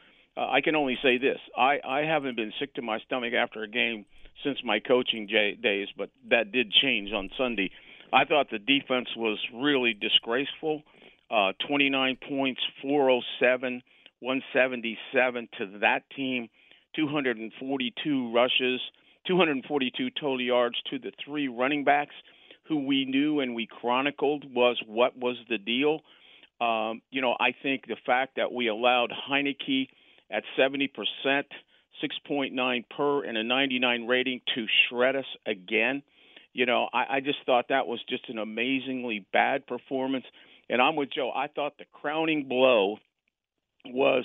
[0.40, 3.62] uh, I can only say this: I I haven't been sick to my stomach after
[3.62, 4.06] a game
[4.42, 7.70] since my coaching j- days, but that did change on Sunday.
[8.12, 10.82] I thought the defense was really disgraceful.
[11.30, 13.82] Uh, 29 points, 407,
[14.18, 16.48] 177 to that team,
[16.96, 18.80] 242 rushes,
[19.28, 22.14] 242 total yards to the three running backs
[22.66, 26.00] who we knew and we chronicled was what was the deal.
[26.60, 29.88] Um, you know, I think the fact that we allowed Heinicke
[30.30, 30.88] at 70%,
[31.26, 36.02] 6.9 per, and a 99 rating to shred us again.
[36.52, 40.24] You know, I, I just thought that was just an amazingly bad performance.
[40.68, 41.30] And I'm with Joe.
[41.34, 42.98] I thought the crowning blow
[43.86, 44.24] was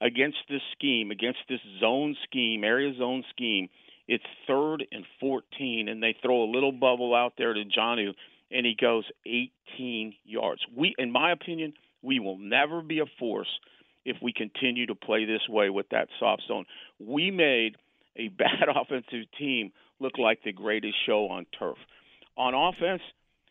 [0.00, 3.68] against this scheme, against this zone scheme, area zone scheme.
[4.08, 8.12] It's third and 14, and they throw a little bubble out there to Jonnu,
[8.50, 10.60] and he goes 18 yards.
[10.76, 13.48] We, in my opinion, we will never be a force–
[14.06, 16.64] if we continue to play this way with that soft zone.
[16.98, 17.76] We made
[18.16, 21.76] a bad offensive team look like the greatest show on turf.
[22.38, 23.02] On offense,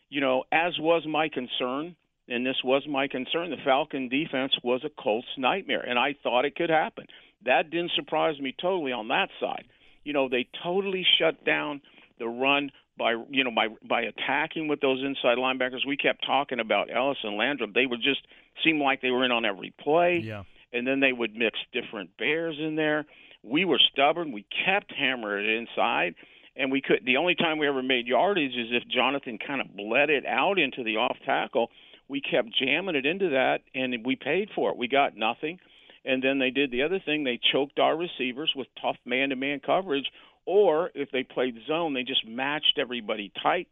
[0.08, 1.94] you know, as was my concern,
[2.28, 6.44] and this was my concern, the Falcon defense was a Colts nightmare, and I thought
[6.44, 7.06] it could happen.
[7.44, 9.64] That didn't surprise me totally on that side.
[10.04, 11.82] You know, they totally shut down
[12.18, 15.86] the run by you know by by attacking with those inside linebackers.
[15.86, 17.72] We kept talking about Elliss and Landman.
[17.74, 18.20] They would just
[18.64, 20.22] seem like they were in on every play.
[20.24, 20.44] Yeah.
[20.72, 23.06] And then they would mix different bears in there.
[23.42, 24.32] We were stubborn.
[24.32, 26.14] We kept hammering it inside,
[26.56, 27.04] and we could.
[27.04, 30.58] The only time we ever made yardage is if Jonathan kind of bled it out
[30.58, 31.70] into the off tackle.
[32.08, 34.76] We kept jamming it into that, and we paid for it.
[34.76, 35.58] We got nothing.
[36.04, 37.24] And then they did the other thing.
[37.24, 40.06] They choked our receivers with tough man-to-man coverage,
[40.46, 43.68] or if they played zone, they just matched everybody tight.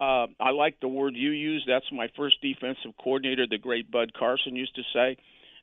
[0.00, 1.64] Uh, I like the word you use.
[1.66, 5.16] That's my first defensive coordinator, the great Bud Carson, used to say.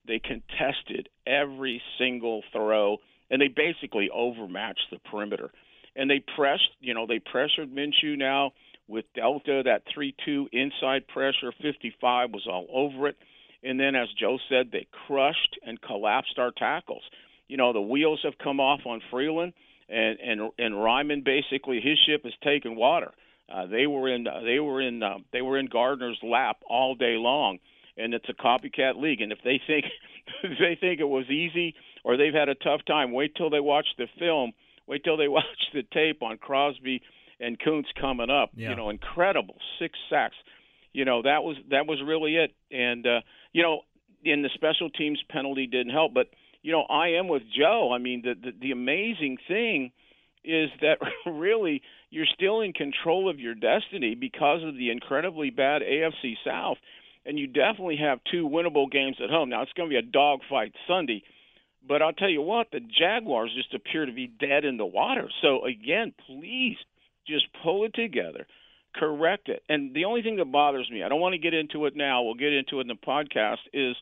[0.08, 2.98] They contested every single throw,
[3.30, 5.52] and they basically overmatched the perimeter.
[5.96, 8.52] And they pressed, you know, they pressured Minshew now
[8.88, 11.52] with Delta, that 3 2 inside pressure.
[11.62, 13.18] 55 was all over it.
[13.62, 17.04] And then, as Joe said, they crushed and collapsed our tackles.
[17.48, 19.54] You know, the wheels have come off on Freeland,
[19.90, 23.12] and and and Raimann basically his ship has taken water.
[23.52, 27.16] Uh, they were in they were in uh, they were in Gardner's lap all day
[27.18, 27.60] long,
[27.98, 29.22] and it's a copycat league.
[29.22, 29.86] And if they think
[30.44, 33.60] if they think it was easy or they've had a tough time, wait till they
[33.60, 34.52] watch the film.
[34.88, 37.02] Wait till they watch the tape on Crosby
[37.40, 38.52] and Koonce coming up.
[38.56, 38.72] Yeah.
[38.72, 40.36] You know, incredible six sacks.
[40.94, 42.54] You know that was that was really it.
[42.72, 43.22] And uh,
[43.52, 43.82] you know,
[44.24, 46.28] in the special teams penalty didn't help, but
[46.62, 47.92] you know, I am with Joe.
[47.94, 49.92] I mean, the the, the amazing thing
[50.44, 55.82] is that really you're still in control of your destiny because of the incredibly bad
[55.82, 56.78] AFC South,
[57.26, 59.50] and you definitely have two winnable games at home.
[59.50, 61.24] Now it's going to be a dogfight Sunday,
[61.88, 65.30] but I'll tell you what, the Jaguars just appear to be dead in the water.
[65.42, 66.78] So again, please
[67.28, 68.48] just pull it together,
[68.96, 69.62] correct it.
[69.70, 72.24] And the only thing that bothers me, I don't want to get into it now.
[72.24, 73.58] We'll get into it in the podcast.
[73.72, 73.96] Is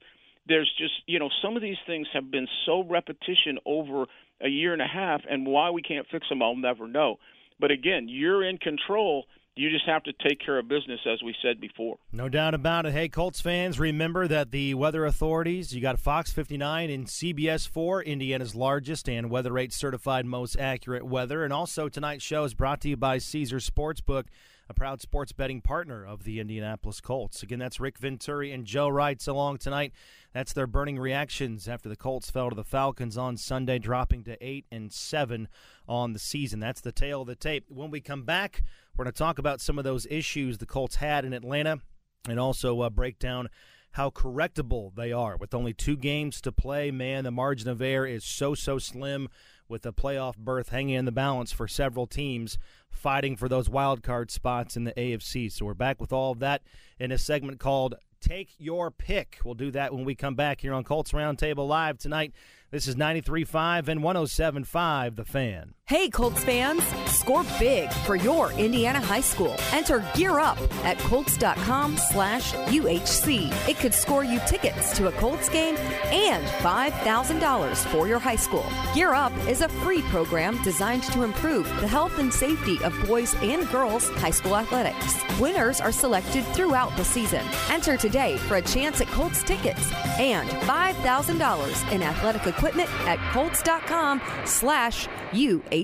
[0.48, 4.06] there's just you know some of these things have been so repetition over
[4.42, 7.18] a year and a half, and why we can't fix them, I'll never know.
[7.60, 9.26] But again, you're in control.
[9.56, 11.98] You just have to take care of business, as we said before.
[12.12, 12.94] No doubt about it.
[12.94, 18.04] Hey, Colts fans, remember that the weather authorities, you got Fox 59 and CBS 4,
[18.04, 21.44] Indiana's largest and weather rate certified most accurate weather.
[21.44, 24.26] And also, tonight's show is brought to you by Caesar Sportsbook,
[24.70, 27.42] a proud sports betting partner of the Indianapolis Colts.
[27.42, 29.94] Again, that's Rick Venturi and Joe Reitz along tonight.
[30.34, 34.38] That's their burning reactions after the Colts fell to the Falcons on Sunday, dropping to
[34.46, 35.48] 8 and 7
[35.88, 36.60] on the season.
[36.60, 37.66] That's the tale of the tape.
[37.70, 38.64] When we come back,
[38.96, 41.80] we're going to talk about some of those issues the Colts had in Atlanta
[42.28, 43.48] and also uh, break down
[43.92, 45.38] how correctable they are.
[45.38, 49.30] With only two games to play, man, the margin of error is so, so slim
[49.70, 52.58] with a playoff berth hanging in the balance for several teams
[52.90, 55.52] fighting for those wild card spots in the AFC.
[55.52, 56.64] So we're back with all of that
[57.00, 59.40] in a segment called Take Your Pick.
[59.44, 62.34] We'll do that when we come back here on Colts Roundtable Live tonight.
[62.72, 65.74] This is 93.5 and 107.5 The Fan.
[65.88, 69.56] Hey, Colts fans, score big for your Indiana high school.
[69.72, 73.70] Enter Gear Up at Colts.com slash UHC.
[73.70, 75.78] It could score you tickets to a Colts game
[76.12, 78.66] and $5,000 for your high school.
[78.94, 83.34] Gear Up is a free program designed to improve the health and safety of boys
[83.36, 85.16] and girls high school athletics.
[85.40, 87.46] Winners are selected throughout the season.
[87.72, 94.22] Enter today for a chance at Colts tickets and $5,000 in athletic equipment at Colts.com
[94.44, 95.77] slash UHC.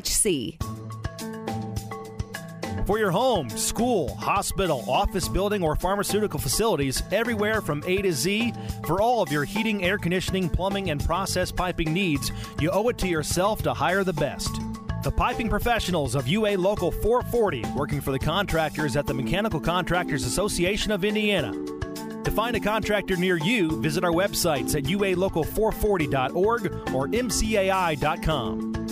[2.85, 8.53] For your home, school, hospital, office building, or pharmaceutical facilities, everywhere from A to Z,
[8.85, 12.97] for all of your heating, air conditioning, plumbing, and process piping needs, you owe it
[12.97, 14.59] to yourself to hire the best.
[15.03, 20.25] The piping professionals of UA Local 440, working for the contractors at the Mechanical Contractors
[20.25, 21.53] Association of Indiana.
[21.53, 28.82] To find a contractor near you, visit our websites at ualocal440.org or mcai.com.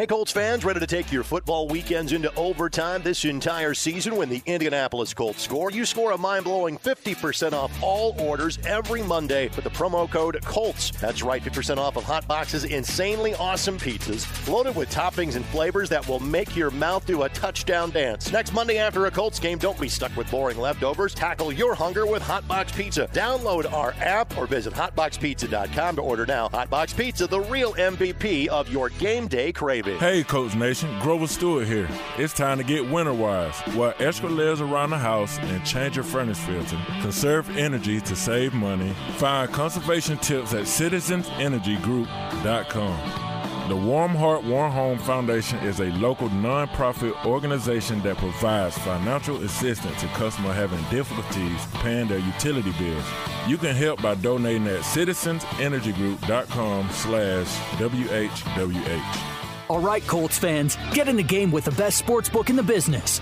[0.00, 4.30] Hey, Colts fans, ready to take your football weekends into overtime this entire season when
[4.30, 5.70] the Indianapolis Colts score?
[5.70, 10.40] You score a mind blowing 50% off all orders every Monday with the promo code
[10.42, 10.92] COLTS.
[10.92, 15.90] That's right, 50% off of Hot Box's insanely awesome pizzas, loaded with toppings and flavors
[15.90, 18.32] that will make your mouth do a touchdown dance.
[18.32, 21.12] Next Monday after a Colts game, don't be stuck with boring leftovers.
[21.12, 23.06] Tackle your hunger with Hot Box Pizza.
[23.12, 26.48] Download our app or visit hotboxpizza.com to order now.
[26.48, 29.89] Hot Box Pizza, the real MVP of your game day craving.
[29.98, 31.88] Hey, Colts Nation, Grover Stewart here.
[32.18, 33.58] It's time to get winter wise.
[33.74, 36.78] While extra layers around the house and change your furnace filter.
[37.00, 38.94] Conserve energy to save money.
[39.16, 43.30] Find conservation tips at citizensenergygroup.com.
[43.70, 50.00] The Warm Heart, Warm Home Foundation is a local nonprofit organization that provides financial assistance
[50.00, 53.04] to customers having difficulties paying their utility bills.
[53.46, 57.46] You can help by donating at citizensenergygroup.com slash
[57.78, 59.39] WHWH.
[59.70, 63.20] All right, Colts fans, get in the game with the best sportsbook in the business.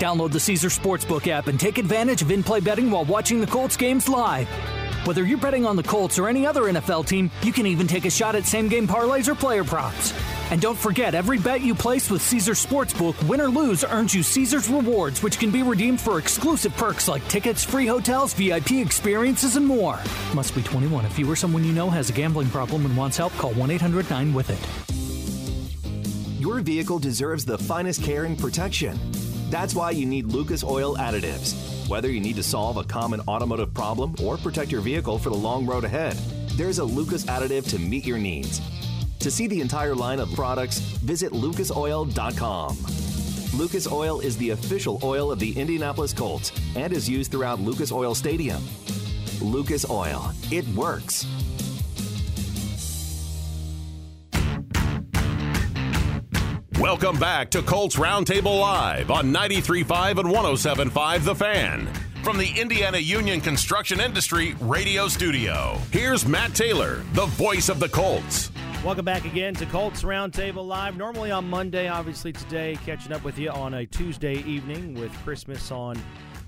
[0.00, 3.46] Download the Caesar Sportsbook app and take advantage of in play betting while watching the
[3.46, 4.48] Colts games live.
[5.06, 8.06] Whether you're betting on the Colts or any other NFL team, you can even take
[8.06, 10.12] a shot at same game parlays or player props.
[10.50, 14.24] And don't forget, every bet you place with Caesar Sportsbook, win or lose, earns you
[14.24, 19.54] Caesar's rewards, which can be redeemed for exclusive perks like tickets, free hotels, VIP experiences,
[19.54, 20.00] and more.
[20.34, 21.04] Must be 21.
[21.04, 23.70] If you or someone you know has a gambling problem and wants help, call 1
[23.70, 25.03] 800 9 with it.
[26.44, 29.00] Your vehicle deserves the finest care and protection.
[29.48, 31.88] That's why you need Lucas Oil Additives.
[31.88, 35.36] Whether you need to solve a common automotive problem or protect your vehicle for the
[35.36, 36.18] long road ahead,
[36.58, 38.60] there's a Lucas additive to meet your needs.
[39.20, 42.76] To see the entire line of products, visit lucasoil.com.
[43.58, 47.90] Lucas Oil is the official oil of the Indianapolis Colts and is used throughout Lucas
[47.90, 48.62] Oil Stadium.
[49.40, 51.24] Lucas Oil, it works.
[56.84, 61.86] Welcome back to Colts Roundtable Live on 93.5 and 107.5 The Fan.
[62.22, 67.88] From the Indiana Union Construction Industry Radio Studio, here's Matt Taylor, the voice of the
[67.88, 68.50] Colts.
[68.84, 70.98] Welcome back again to Colts Roundtable Live.
[70.98, 75.70] Normally on Monday, obviously today, catching up with you on a Tuesday evening with Christmas
[75.70, 75.96] on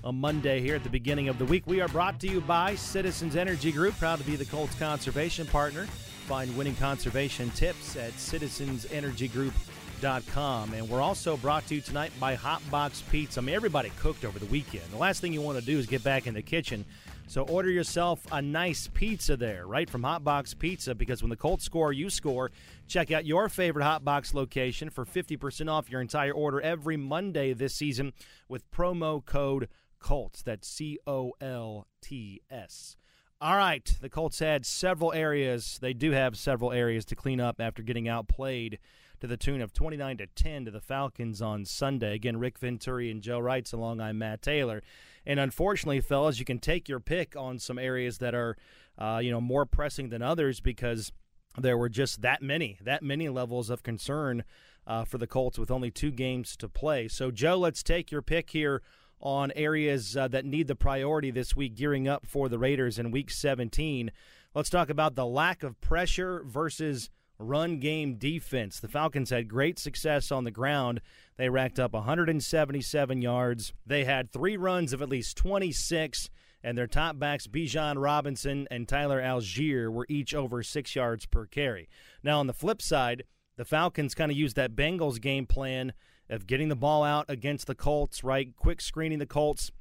[0.03, 1.63] a Monday here at the beginning of the week.
[1.65, 5.47] We are brought to you by Citizens Energy Group, proud to be the Colts conservation
[5.47, 5.87] partner.
[6.27, 9.76] Find winning conservation tips at citizensenergygroup.com.
[10.03, 13.39] And we're also brought to you tonight by Hot Box Pizza.
[13.39, 14.83] I mean, everybody cooked over the weekend.
[14.91, 16.85] The last thing you want to do is get back in the kitchen.
[17.25, 21.35] So order yourself a nice pizza there, right from Hot Box Pizza, because when the
[21.35, 22.51] Colts score, you score.
[22.87, 27.53] Check out your favorite Hot Box location for 50% off your entire order every Monday
[27.53, 28.13] this season
[28.47, 29.67] with promo code
[29.99, 30.43] Colts.
[30.43, 32.97] That's C O L T S.
[33.41, 35.79] All right, the Colts had several areas.
[35.81, 38.79] They do have several areas to clean up after getting outplayed
[39.19, 42.13] to the tune of 29 to 10 to the Falcons on Sunday.
[42.13, 43.99] Again, Rick Venturi and Joe Reitz along.
[43.99, 44.83] I'm Matt Taylor.
[45.25, 48.57] And unfortunately, fellas, you can take your pick on some areas that are,
[48.97, 51.11] uh, you know, more pressing than others because
[51.57, 54.43] there were just that many, that many levels of concern
[54.85, 57.07] uh, for the Colts with only two games to play.
[57.07, 58.81] So, Joe, let's take your pick here
[59.19, 63.09] on areas uh, that need the priority this week, gearing up for the Raiders in
[63.09, 64.11] Week 17.
[64.53, 68.79] Let's talk about the lack of pressure versus run game defense.
[68.79, 71.01] The Falcons had great success on the ground.
[71.37, 73.73] They racked up 177 yards.
[73.85, 76.29] They had three runs of at least 26,
[76.63, 81.45] and their top backs, Bijan Robinson and Tyler Allgeier, were each over six yards per
[81.45, 81.87] carry.
[82.23, 83.23] Now, on the flip side,
[83.57, 85.93] the Falcons kind of used that Bengals game plan
[86.29, 88.55] of getting the ball out against the Colts, right?
[88.55, 89.71] Quick screening the Colts,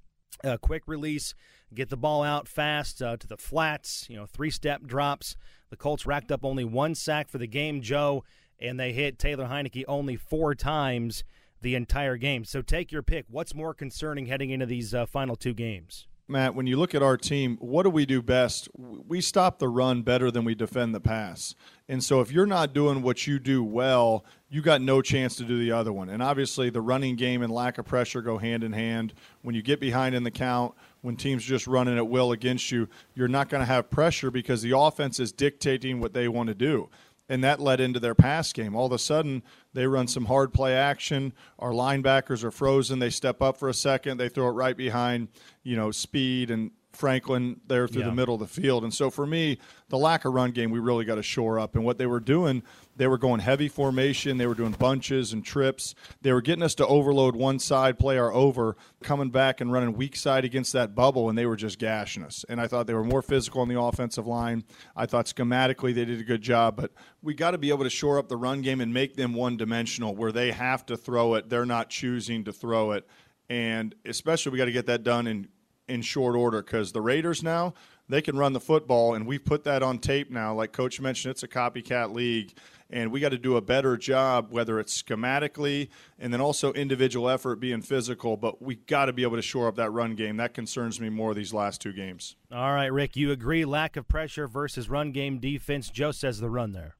[0.44, 1.34] uh, quick release,
[1.74, 5.36] get the ball out fast uh, to the flats, you know, three step drops.
[5.70, 8.24] The Colts racked up only one sack for the game, Joe,
[8.60, 11.24] and they hit Taylor Heinicke only four times
[11.60, 12.44] the entire game.
[12.44, 13.26] So take your pick.
[13.28, 16.06] What's more concerning heading into these uh, final two games?
[16.28, 18.68] Matt, when you look at our team, what do we do best?
[18.76, 21.54] We stop the run better than we defend the pass.
[21.88, 25.44] And so if you're not doing what you do well, you got no chance to
[25.44, 26.08] do the other one.
[26.08, 29.14] And obviously, the running game and lack of pressure go hand in hand.
[29.42, 30.74] When you get behind in the count,
[31.06, 34.60] when teams just running at will against you, you're not going to have pressure because
[34.60, 36.90] the offense is dictating what they want to do
[37.28, 38.74] and that led into their pass game.
[38.74, 39.42] All of a sudden,
[39.72, 41.32] they run some hard play action.
[41.58, 42.98] Our linebackers are frozen.
[42.98, 44.18] They step up for a second.
[44.18, 45.28] They throw it right behind,
[45.62, 48.08] you know, speed and Franklin there through yeah.
[48.08, 48.84] the middle of the field.
[48.84, 51.74] And so for me, the lack of run game, we really got to shore up.
[51.74, 52.62] And what they were doing,
[52.96, 54.38] they were going heavy formation.
[54.38, 55.94] They were doing bunches and trips.
[56.22, 59.92] They were getting us to overload one side, play our over, coming back and running
[59.94, 62.44] weak side against that bubble, and they were just gashing us.
[62.48, 64.64] And I thought they were more physical on the offensive line.
[64.96, 67.90] I thought schematically they did a good job, but we got to be able to
[67.90, 71.34] shore up the run game and make them one dimensional where they have to throw
[71.34, 71.48] it.
[71.48, 73.06] They're not choosing to throw it.
[73.48, 75.48] And especially, we got to get that done in
[75.88, 77.72] in short order because the Raiders now
[78.08, 80.54] they can run the football, and we've put that on tape now.
[80.54, 82.52] Like Coach mentioned, it's a copycat league,
[82.90, 87.28] and we got to do a better job, whether it's schematically and then also individual
[87.28, 88.36] effort being physical.
[88.36, 90.36] But we got to be able to shore up that run game.
[90.36, 92.36] That concerns me more these last two games.
[92.52, 93.64] All right, Rick, you agree?
[93.64, 95.90] Lack of pressure versus run game defense.
[95.90, 96.96] Joe says the run there.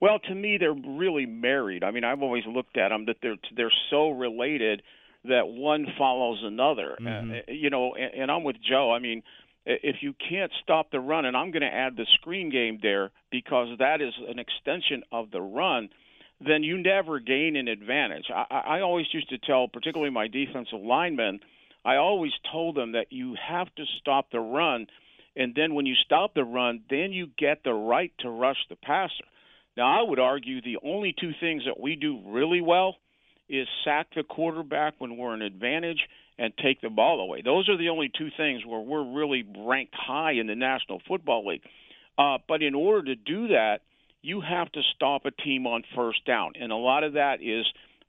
[0.00, 1.82] Well, to me, they're really married.
[1.82, 4.82] I mean, I've always looked at them that they're they're so related
[5.24, 6.96] that one follows another.
[7.00, 7.30] Mm-hmm.
[7.32, 8.92] Uh, you know, and, and I'm with Joe.
[8.92, 9.22] I mean,
[9.66, 13.10] if you can't stop the run, and I'm going to add the screen game there
[13.30, 15.88] because that is an extension of the run,
[16.44, 18.26] then you never gain an advantage.
[18.34, 21.40] I, I always used to tell, particularly my defensive linemen,
[21.84, 24.86] I always told them that you have to stop the run,
[25.36, 28.76] and then when you stop the run, then you get the right to rush the
[28.76, 29.24] passer.
[29.76, 32.96] Now, I would argue the only two things that we do really well
[33.48, 35.98] is sack the quarterback when we're in advantage
[36.38, 37.42] and take the ball away.
[37.42, 41.46] Those are the only two things where we're really ranked high in the National Football
[41.46, 41.62] League.
[42.18, 43.80] Uh, but in order to do that,
[44.22, 46.52] you have to stop a team on first down.
[46.60, 47.66] And a lot of that is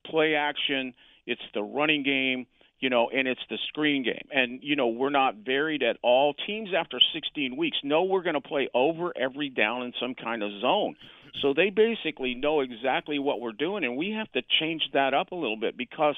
[0.10, 0.94] play action,
[1.26, 2.46] it's the running game,
[2.80, 4.28] you know, and it's the screen game.
[4.32, 6.34] And, you know, we're not varied at all.
[6.48, 10.44] Teams after 16 weeks know we're going to play over every down in some kind
[10.44, 10.96] of zone.
[11.42, 15.32] So they basically know exactly what we're doing, and we have to change that up
[15.32, 16.16] a little bit because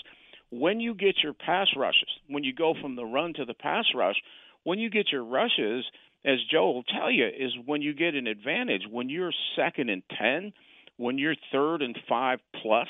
[0.50, 3.86] when you get your pass rushes, when you go from the run to the pass
[3.96, 4.16] rush,
[4.64, 5.86] when you get your rushes,
[6.26, 8.84] as Joe will tell you, is when you get an advantage.
[8.90, 10.54] When you're second and 10,
[10.98, 12.88] when you're third and five plus,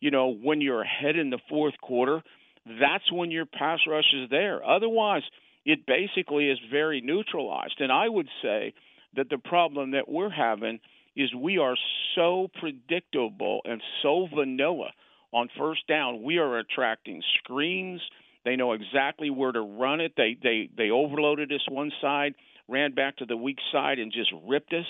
[0.00, 2.22] you know, when you're ahead in the fourth quarter,
[2.80, 4.64] that's when your pass rush is there.
[4.64, 5.22] Otherwise,
[5.64, 7.80] it basically is very neutralized.
[7.80, 8.74] And I would say
[9.16, 10.80] that the problem that we're having
[11.16, 11.76] is we are
[12.14, 14.90] so predictable and so vanilla
[15.32, 16.22] on first down.
[16.22, 18.00] We are attracting screens.
[18.44, 20.12] They know exactly where to run it.
[20.16, 22.34] They they they overloaded us one side,
[22.68, 24.86] ran back to the weak side, and just ripped us.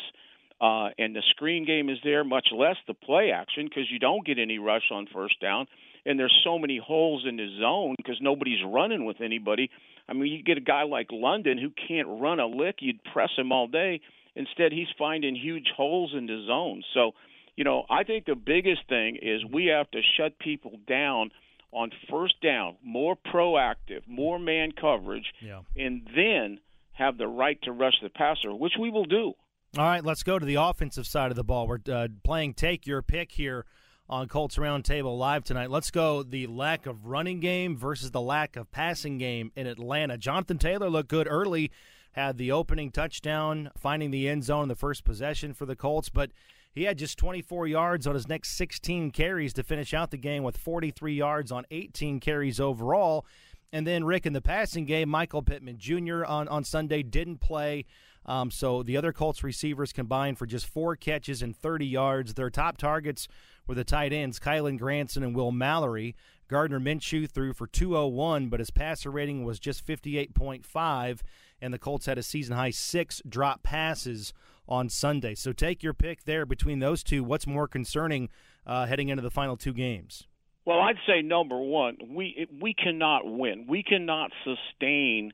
[0.61, 4.27] Uh, and the screen game is there, much less the play action, because you don't
[4.27, 5.67] get any rush on first down.
[6.07, 9.71] And there's so many holes in the zone because nobody's running with anybody.
[10.09, 12.77] I mean, you get a guy like London who can't run a lick.
[12.79, 14.01] You'd press him all day.
[14.37, 16.83] Instead, he's finding huge holes in the zone.
[16.95, 17.13] So,
[17.57, 21.31] you know, I think the biggest thing is we have to shut people down
[21.73, 25.61] on first down, more proactive, more man coverage, yeah.
[25.77, 26.59] and then
[26.93, 29.35] have the right to rush the passer, which we will do.
[29.77, 31.67] All right, let's go to the offensive side of the ball.
[31.67, 33.67] We're uh, playing take your pick here
[34.09, 35.71] on Colts Roundtable Live tonight.
[35.71, 40.17] Let's go the lack of running game versus the lack of passing game in Atlanta.
[40.17, 41.71] Jonathan Taylor looked good early,
[42.13, 46.09] had the opening touchdown, finding the end zone in the first possession for the Colts,
[46.09, 46.31] but
[46.77, 50.43] he had just 24 yards on his next 16 carries to finish out the game
[50.43, 53.25] with 43 yards on 18 carries overall.
[53.73, 56.27] And then Rick in the passing game, Michael Pittman Jr.
[56.27, 57.87] on, on Sunday didn't play.
[58.27, 62.35] Um, so the other Colts receivers combined for just four catches and 30 yards.
[62.35, 63.27] Their top targets
[63.67, 66.15] were the tight ends, Kylen Granson and Will Mallory.
[66.47, 71.21] Gardner Minshew threw for 201, but his passer rating was just 58.5,
[71.63, 74.35] and the Colts had a season high six drop passes
[74.69, 75.35] on Sunday.
[75.35, 77.23] So take your pick there between those two.
[77.23, 78.29] What's more concerning
[78.67, 80.27] uh, heading into the final two games?
[80.65, 83.67] Well, I'd say number one, we we cannot win.
[83.69, 85.33] We cannot sustain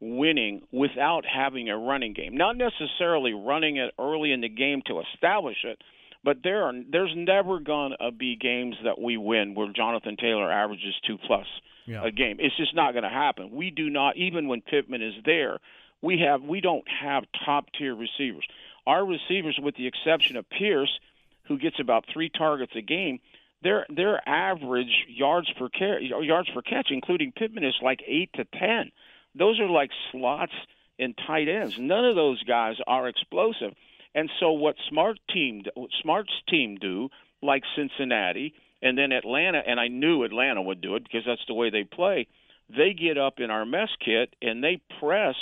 [0.00, 2.36] winning without having a running game.
[2.36, 5.78] Not necessarily running it early in the game to establish it,
[6.24, 10.50] but there are there's never going to be games that we win where Jonathan Taylor
[10.50, 11.46] averages two plus
[11.86, 12.04] yeah.
[12.04, 12.38] a game.
[12.40, 13.50] It's just not going to happen.
[13.52, 15.58] We do not even when Pittman is there.
[16.02, 18.46] We have we don't have top tier receivers.
[18.86, 20.98] Our receivers, with the exception of Pierce,
[21.44, 23.20] who gets about three targets a game,
[23.62, 28.44] their their average yards per carry, yards per catch, including Pittman, is like eight to
[28.44, 28.90] ten.
[29.34, 30.52] Those are like slots
[30.98, 31.76] and tight ends.
[31.78, 33.72] None of those guys are explosive.
[34.14, 35.62] And so what Smart team
[36.02, 37.08] Smart's team do,
[37.40, 41.54] like Cincinnati and then Atlanta, and I knew Atlanta would do it because that's the
[41.54, 42.26] way they play.
[42.68, 45.36] They get up in our mess kit and they press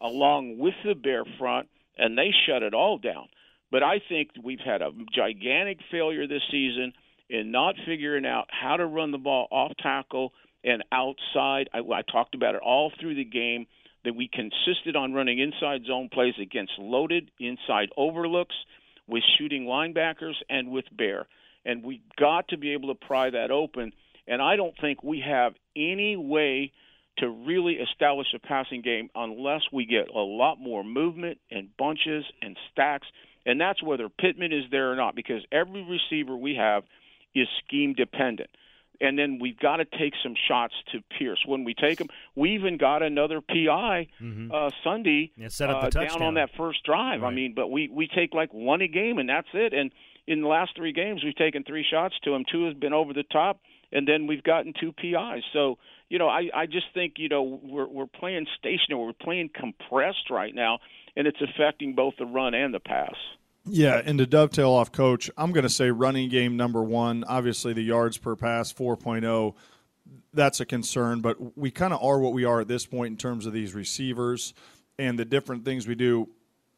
[0.00, 3.28] along with the bear front and they shut it all down.
[3.70, 6.92] But I think we've had a gigantic failure this season
[7.28, 10.32] in not figuring out how to run the ball off tackle
[10.62, 11.68] and outside.
[11.74, 13.66] I, I talked about it all through the game
[14.04, 18.54] that we consisted on running inside zone plays against loaded inside overlooks
[19.08, 21.26] with shooting linebackers and with bear.
[21.64, 23.92] And we got to be able to pry that open.
[24.28, 26.72] And I don't think we have any way
[27.18, 32.24] to really establish a passing game unless we get a lot more movement and bunches
[32.42, 33.06] and stacks.
[33.44, 36.84] And that's whether Pittman is there or not, because every receiver we have
[37.34, 38.50] is scheme dependent.
[39.00, 41.42] And then we've got to take some shots to Pierce.
[41.44, 44.50] When we take them, we even got another PI mm-hmm.
[44.50, 47.20] uh, Sunday yeah, set up uh, the down on that first drive.
[47.20, 47.30] Right.
[47.30, 49.74] I mean, but we we take like one a game, and that's it.
[49.74, 49.92] And
[50.26, 52.44] in the last three games, we've taken three shots to him.
[52.50, 53.60] Two has been over the top,
[53.92, 55.44] and then we've gotten two PIs.
[55.52, 55.78] So
[56.08, 60.30] you know, I I just think you know we're we're playing stationary, we're playing compressed
[60.30, 60.78] right now,
[61.16, 63.14] and it's affecting both the run and the pass.
[63.68, 67.24] Yeah, and to dovetail off coach, I'm going to say running game number one.
[67.24, 69.54] Obviously, the yards per pass 4.0,
[70.32, 73.16] that's a concern, but we kind of are what we are at this point in
[73.16, 74.54] terms of these receivers
[75.00, 76.28] and the different things we do.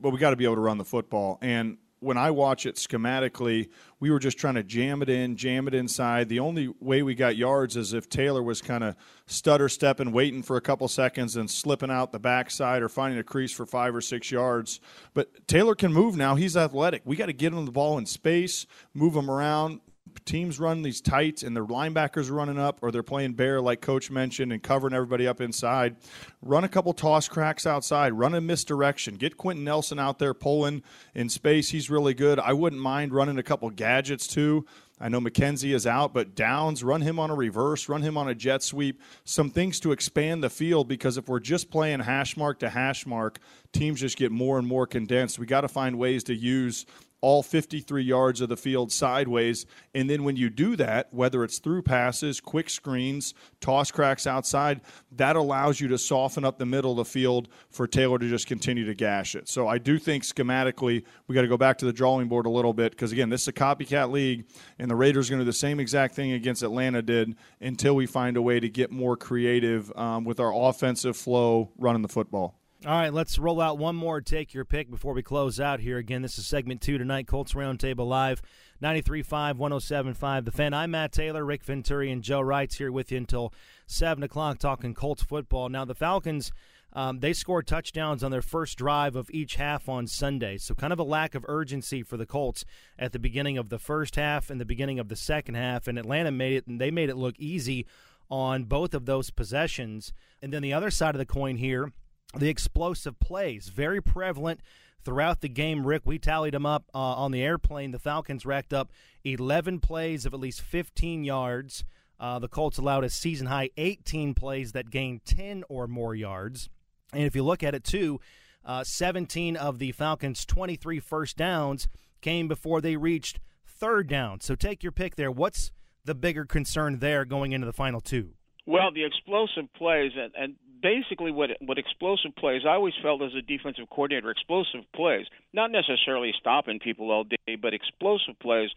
[0.00, 1.38] But we got to be able to run the football.
[1.42, 3.68] And when I watch it schematically,
[4.00, 6.28] we were just trying to jam it in, jam it inside.
[6.28, 8.94] The only way we got yards is if Taylor was kind of
[9.26, 13.24] stutter stepping, waiting for a couple seconds, and slipping out the backside or finding a
[13.24, 14.80] crease for five or six yards.
[15.14, 16.36] But Taylor can move now.
[16.36, 17.02] He's athletic.
[17.04, 19.80] We got to get him the ball in space, move him around.
[20.24, 23.80] Teams run these tight and their linebackers are running up or they're playing bear like
[23.80, 25.96] coach mentioned and covering everybody up inside
[26.42, 30.82] run a couple toss cracks outside run a misdirection get quenton nelson out there pulling
[31.14, 31.70] in space.
[31.70, 32.38] He's really good.
[32.38, 34.66] I wouldn't mind running a couple gadgets too.
[35.00, 38.28] I know McKenzie is out, but Downs, run him on a reverse, run him on
[38.28, 42.36] a jet sweep, some things to expand the field because if we're just playing hash
[42.36, 43.38] mark to hash mark,
[43.72, 45.38] teams just get more and more condensed.
[45.38, 46.84] We got to find ways to use
[47.20, 49.66] all 53 yards of the field sideways.
[49.94, 54.80] And then when you do that, whether it's through passes, quick screens, toss cracks outside,
[55.12, 58.46] that allows you to soften up the middle of the field for Taylor to just
[58.46, 59.48] continue to gash it.
[59.48, 62.50] So I do think schematically we got to go back to the drawing board a
[62.50, 64.46] little bit because, again, this is a copycat league,
[64.78, 67.96] and the Raiders are going to do the same exact thing against Atlanta did until
[67.96, 72.08] we find a way to get more creative um, with our offensive flow running the
[72.08, 72.58] football.
[72.86, 75.98] All right, let's roll out one more take your pick before we close out here.
[75.98, 78.40] Again, this is segment two tonight, Colts Roundtable Live,
[78.80, 80.44] 93.5, 107.5.
[80.44, 80.72] The Fan.
[80.72, 83.52] I'm Matt Taylor, Rick Venturi, and Joe Reitz here with you until
[83.88, 85.68] 7 o'clock talking Colts football.
[85.68, 86.52] Now, the Falcons,
[86.92, 90.92] um, they scored touchdowns on their first drive of each half on Sunday, so kind
[90.92, 92.64] of a lack of urgency for the Colts
[92.96, 95.98] at the beginning of the first half and the beginning of the second half, and
[95.98, 97.86] Atlanta made it, and they made it look easy
[98.30, 100.12] on both of those possessions.
[100.40, 101.90] And then the other side of the coin here–
[102.36, 104.60] the explosive plays, very prevalent
[105.04, 105.86] throughout the game.
[105.86, 107.90] Rick, we tallied them up uh, on the airplane.
[107.90, 108.90] The Falcons racked up
[109.24, 111.84] 11 plays of at least 15 yards.
[112.20, 116.68] Uh, the Colts allowed a season high 18 plays that gained 10 or more yards.
[117.12, 118.20] And if you look at it, too,
[118.64, 121.88] uh, 17 of the Falcons' 23 first downs
[122.20, 124.40] came before they reached third down.
[124.40, 125.30] So take your pick there.
[125.30, 125.70] What's
[126.04, 128.34] the bigger concern there going into the final two?
[128.66, 132.62] Well, the explosive plays, and, and basically what what explosive plays.
[132.64, 137.56] I always felt as a defensive coordinator, explosive plays, not necessarily stopping people all day,
[137.60, 138.70] but explosive plays.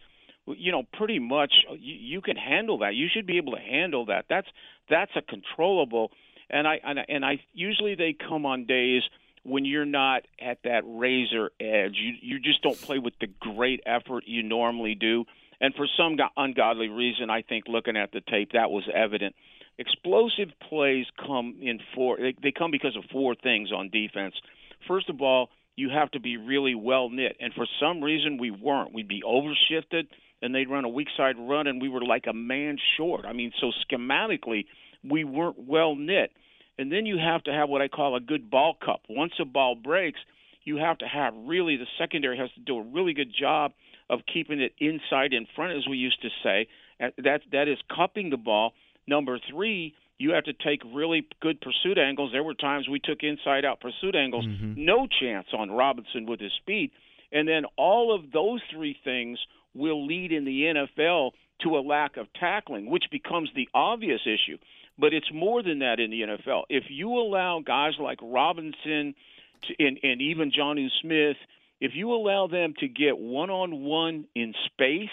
[0.46, 2.94] You know, pretty much you, you can handle that.
[2.94, 4.26] You should be able to handle that.
[4.28, 4.48] That's
[4.90, 6.10] that's a controllable.
[6.50, 9.02] And I and I, and I usually they come on days
[9.44, 11.96] when you're not at that razor edge.
[11.96, 15.24] You you just don't play with the great effort you normally do.
[15.62, 19.34] And for some ungodly reason, I think looking at the tape, that was evident
[19.78, 22.18] explosive plays come in four.
[22.18, 24.34] They, come because of four things on defense.
[24.86, 28.50] First of all, you have to be really well knit, and for some reason we
[28.50, 28.92] weren't.
[28.92, 30.08] We'd be overshifted,
[30.42, 33.24] and they'd run a weak side run, and we were like a man short.
[33.24, 34.66] I mean, so schematically
[35.02, 36.32] we weren't well knit.
[36.78, 39.02] And then you have to have what I call a good ball cup.
[39.08, 40.18] Once a ball breaks,
[40.64, 43.72] you have to have really the secondary has to do a really good job
[44.12, 46.68] of keeping it inside in front, as we used to say.
[47.18, 48.74] That that is cupping the ball
[49.06, 52.30] Number three, you have to take really good pursuit angles.
[52.32, 54.84] There were times we took inside out pursuit angles, mm-hmm.
[54.84, 56.90] no chance on Robinson with his speed.
[57.32, 59.38] And then all of those three things
[59.74, 61.30] will lead in the NFL
[61.62, 64.58] to a lack of tackling, which becomes the obvious issue.
[64.98, 66.64] But it's more than that in the NFL.
[66.68, 69.14] If you allow guys like Robinson
[69.62, 71.38] to, and, and even Jonnu Smith,
[71.82, 75.10] if you allow them to get one on one in space,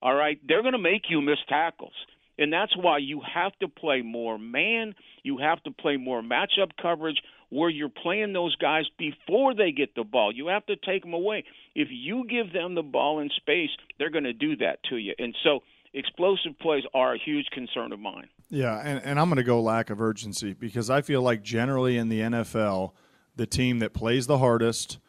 [0.00, 1.92] all right, they're going to make you miss tackles.
[2.38, 4.94] And that's why you have to play more man.
[5.22, 7.18] You have to play more matchup coverage
[7.50, 10.32] where you're playing those guys before they get the ball.
[10.34, 11.44] You have to take them away.
[11.74, 15.12] If you give them the ball in space, they're going to do that to you.
[15.18, 15.60] And so
[15.92, 18.30] explosive plays are a huge concern of mine.
[18.48, 21.98] Yeah, and, and I'm going to go lack of urgency because I feel like generally
[21.98, 22.92] in the NFL,
[23.36, 24.96] the team that plays the hardest–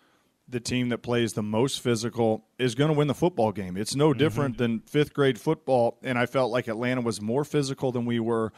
[0.51, 3.77] the team that plays the most physical is going to win the football game.
[3.77, 4.19] It's no mm-hmm.
[4.19, 8.19] different than fifth grade football, and I felt like Atlanta was more physical than we
[8.19, 8.51] were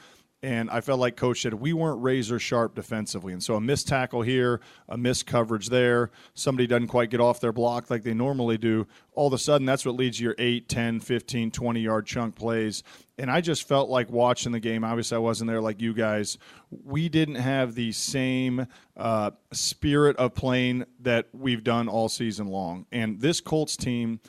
[0.43, 3.31] and I felt like Coach said we weren't razor sharp defensively.
[3.31, 7.39] And so a missed tackle here, a missed coverage there, somebody doesn't quite get off
[7.39, 8.85] their block like they normally do.
[9.13, 12.35] All of a sudden, that's what leads to your 8, 10, 15, 20 yard chunk
[12.35, 12.83] plays.
[13.17, 16.37] And I just felt like watching the game, obviously, I wasn't there like you guys.
[16.69, 18.67] We didn't have the same
[18.97, 22.85] uh, spirit of playing that we've done all season long.
[22.91, 24.19] And this Colts team,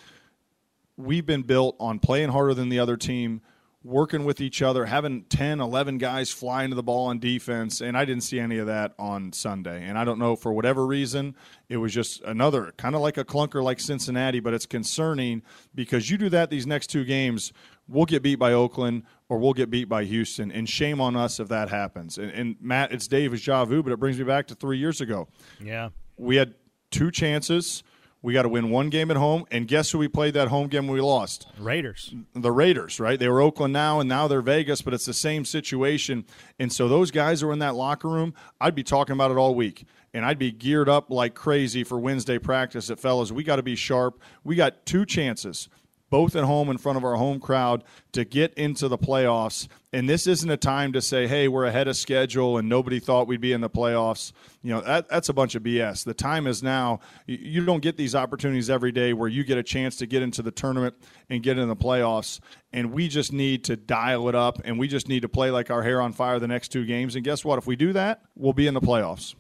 [0.97, 3.41] we've been built on playing harder than the other team
[3.85, 7.97] working with each other, having 10, 11 guys fly into the ball on defense, and
[7.97, 9.85] I didn't see any of that on Sunday.
[9.87, 11.37] And I don't know, for whatever reason,
[11.69, 15.43] it was just another kind of like a clunker like Cincinnati, but it's concerning
[15.75, 17.53] because you do that these next two games,
[17.87, 21.39] we'll get beat by Oakland or we'll get beat by Houston, and shame on us
[21.39, 22.17] if that happens.
[22.17, 25.29] And, and Matt, it's Davis Javu, but it brings me back to three years ago.
[25.63, 25.91] Yeah.
[26.17, 26.55] We had
[26.91, 27.83] two chances–
[28.25, 30.69] we got to win one game at home, and guess who we played that home
[30.69, 31.47] game we lost?
[31.59, 32.15] Raiders.
[32.33, 33.19] The Raiders, right?
[33.19, 36.25] They were Oakland now, and now they're Vegas, but it's the same situation.
[36.59, 38.33] And so those guys are in that locker room.
[38.63, 41.99] I'd be talking about it all week, and I'd be geared up like crazy for
[41.99, 42.89] Wednesday practice.
[42.89, 44.23] At fellas, we got to be sharp.
[44.43, 45.69] We got two chances
[46.11, 47.83] both at home in front of our home crowd
[48.13, 49.67] to get into the playoffs.
[49.93, 53.27] And this isn't a time to say, hey, we're ahead of schedule and nobody thought
[53.27, 54.33] we'd be in the playoffs.
[54.63, 56.05] You know, that, that's a bunch of BS.
[56.05, 57.01] The time is now.
[57.27, 60.43] You don't get these opportunities every day where you get a chance to get into
[60.43, 60.95] the tournament
[61.29, 62.41] and get in the playoffs.
[62.73, 65.71] And we just need to dial it up and we just need to play like
[65.71, 67.15] our hair on fire the next two games.
[67.15, 67.59] And guess what?
[67.59, 69.35] If we do that, we'll be in the playoffs.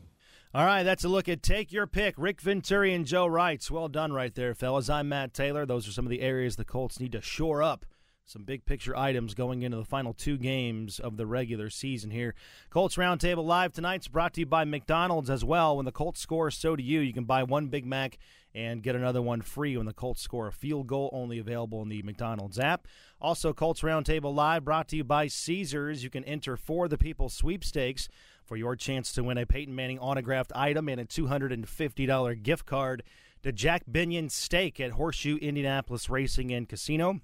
[0.56, 2.14] All right, that's a look at Take Your Pick.
[2.16, 3.72] Rick Venturi and Joe Reitz.
[3.72, 4.88] Well done right there, fellas.
[4.88, 5.66] I'm Matt Taylor.
[5.66, 7.84] Those are some of the areas the Colts need to shore up.
[8.24, 12.36] Some big picture items going into the final two games of the regular season here.
[12.70, 15.76] Colts Roundtable Live tonight's brought to you by McDonald's as well.
[15.76, 17.00] When the Colts score, so do you.
[17.00, 18.16] You can buy one Big Mac
[18.54, 21.88] and get another one free when the Colts score a field goal, only available in
[21.88, 22.86] the McDonald's app.
[23.20, 26.04] Also, Colts Roundtable Live brought to you by Caesars.
[26.04, 28.08] You can enter for the People sweepstakes
[28.54, 33.02] for your chance to win a Peyton Manning autographed item and a $250 gift card
[33.42, 37.20] to Jack Binion Steak at Horseshoe Indianapolis Racing and Casino.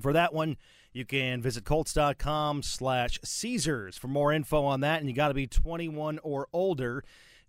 [0.00, 0.56] For that one,
[0.94, 5.34] you can visit colts.com slash Caesars for more info on that, and you got to
[5.34, 7.04] be 21 or older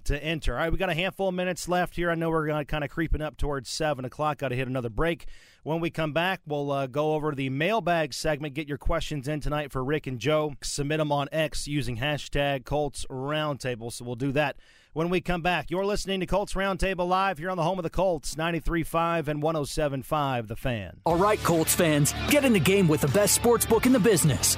[0.05, 0.53] to enter.
[0.53, 2.11] All right, we got a handful of minutes left here.
[2.11, 4.39] I know we're kind of creeping up towards 7 o'clock.
[4.39, 5.25] Got to hit another break.
[5.63, 8.55] When we come back, we'll uh, go over the mailbag segment.
[8.55, 10.55] Get your questions in tonight for Rick and Joe.
[10.61, 13.91] Submit them on X using hashtag Colts Roundtable.
[13.93, 14.55] So we'll do that
[14.93, 15.69] when we come back.
[15.69, 19.43] You're listening to Colts Roundtable Live here on the home of the Colts, 93.5 and
[19.43, 20.99] 107.5 The Fan.
[21.05, 23.99] All right, Colts fans, get in the game with the best sports book in the
[23.99, 24.57] business.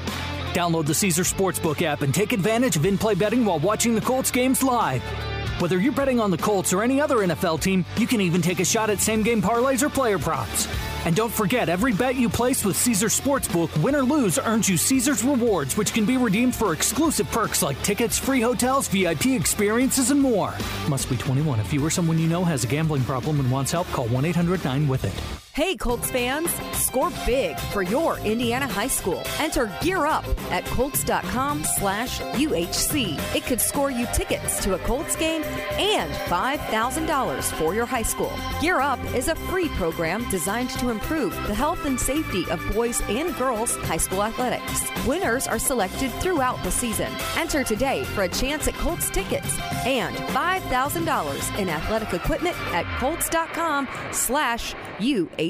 [0.54, 4.30] Download the Caesar Sportsbook app and take advantage of in-play betting while watching the Colts
[4.30, 5.02] games live.
[5.60, 8.60] Whether you're betting on the Colts or any other NFL team, you can even take
[8.60, 10.68] a shot at same game parlays or player props.
[11.06, 14.78] And don't forget, every bet you place with Caesar Sportsbook, win or lose, earns you
[14.78, 20.12] Caesar's rewards, which can be redeemed for exclusive perks like tickets, free hotels, VIP experiences,
[20.12, 20.54] and more.
[20.90, 21.60] Must be 21.
[21.60, 24.26] If you or someone you know has a gambling problem and wants help, call 1
[24.26, 25.43] 800 9 with it.
[25.54, 29.22] Hey, Colts fans, score big for your Indiana high school.
[29.38, 33.36] Enter Gear Up at Colts.com slash UHC.
[33.36, 35.44] It could score you tickets to a Colts game
[35.74, 38.32] and $5,000 for your high school.
[38.62, 43.00] Gear Up is a free program designed to improve the health and safety of boys
[43.08, 44.90] and girls high school athletics.
[45.06, 47.12] Winners are selected throughout the season.
[47.38, 53.88] Enter today for a chance at Colts tickets and $5,000 in athletic equipment at Colts.com
[54.12, 55.43] slash UHC.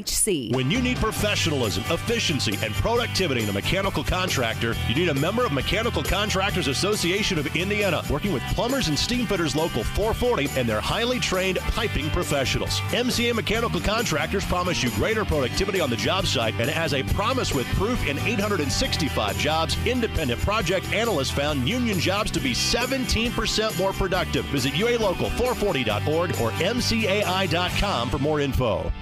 [0.52, 5.44] When you need professionalism, efficiency, and productivity in a mechanical contractor, you need a member
[5.44, 10.68] of Mechanical Contractors Association of Indiana, working with plumbers and steam fitters local 440 and
[10.68, 12.80] their highly trained piping professionals.
[12.90, 17.54] MCA Mechanical Contractors promise you greater productivity on the job site, and as a promise
[17.54, 23.92] with proof in 865 jobs, independent project analysts found union jobs to be 17% more
[23.92, 24.44] productive.
[24.46, 28.92] Visit UALocal440.org or MCAI.com for more info.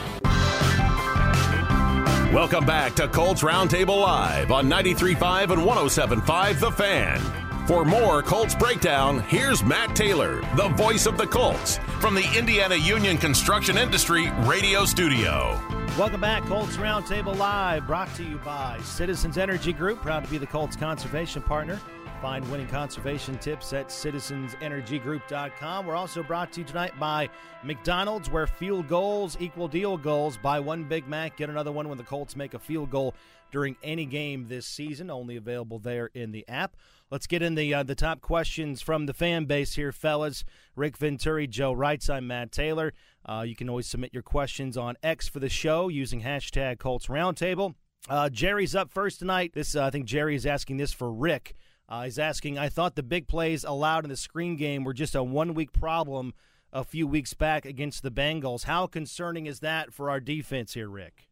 [2.32, 7.66] Welcome back to Colts Roundtable Live on 93.5 and 107.5 The Fan.
[7.68, 12.74] For more Colts breakdown, here's Matt Taylor, the voice of the Colts, from the Indiana
[12.74, 15.60] Union Construction Industry radio studio.
[15.96, 20.36] Welcome back, Colts Roundtable Live, brought to you by Citizens Energy Group, proud to be
[20.36, 21.80] the Colts conservation partner.
[22.22, 25.86] Find winning conservation tips at citizensenergygroup.com.
[25.86, 27.28] We're also brought to you tonight by
[27.62, 30.38] McDonald's, where field goals equal deal goals.
[30.38, 33.14] Buy one Big Mac, get another one when the Colts make a field goal
[33.52, 35.10] during any game this season.
[35.10, 36.76] Only available there in the app.
[37.10, 40.42] Let's get in the uh, the top questions from the fan base here, fellas.
[40.74, 42.08] Rick Venturi, Joe Reitz.
[42.08, 42.94] I'm Matt Taylor.
[43.24, 47.08] Uh, you can always submit your questions on X for the show using hashtag Colts
[47.08, 47.74] Roundtable.
[48.08, 49.52] Uh, Jerry's up first tonight.
[49.54, 51.54] This uh, I think Jerry is asking this for Rick.
[51.88, 55.14] Uh, he's asking, I thought the big plays allowed in the screen game were just
[55.14, 56.34] a one week problem
[56.72, 58.64] a few weeks back against the Bengals.
[58.64, 61.28] How concerning is that for our defense here, Rick?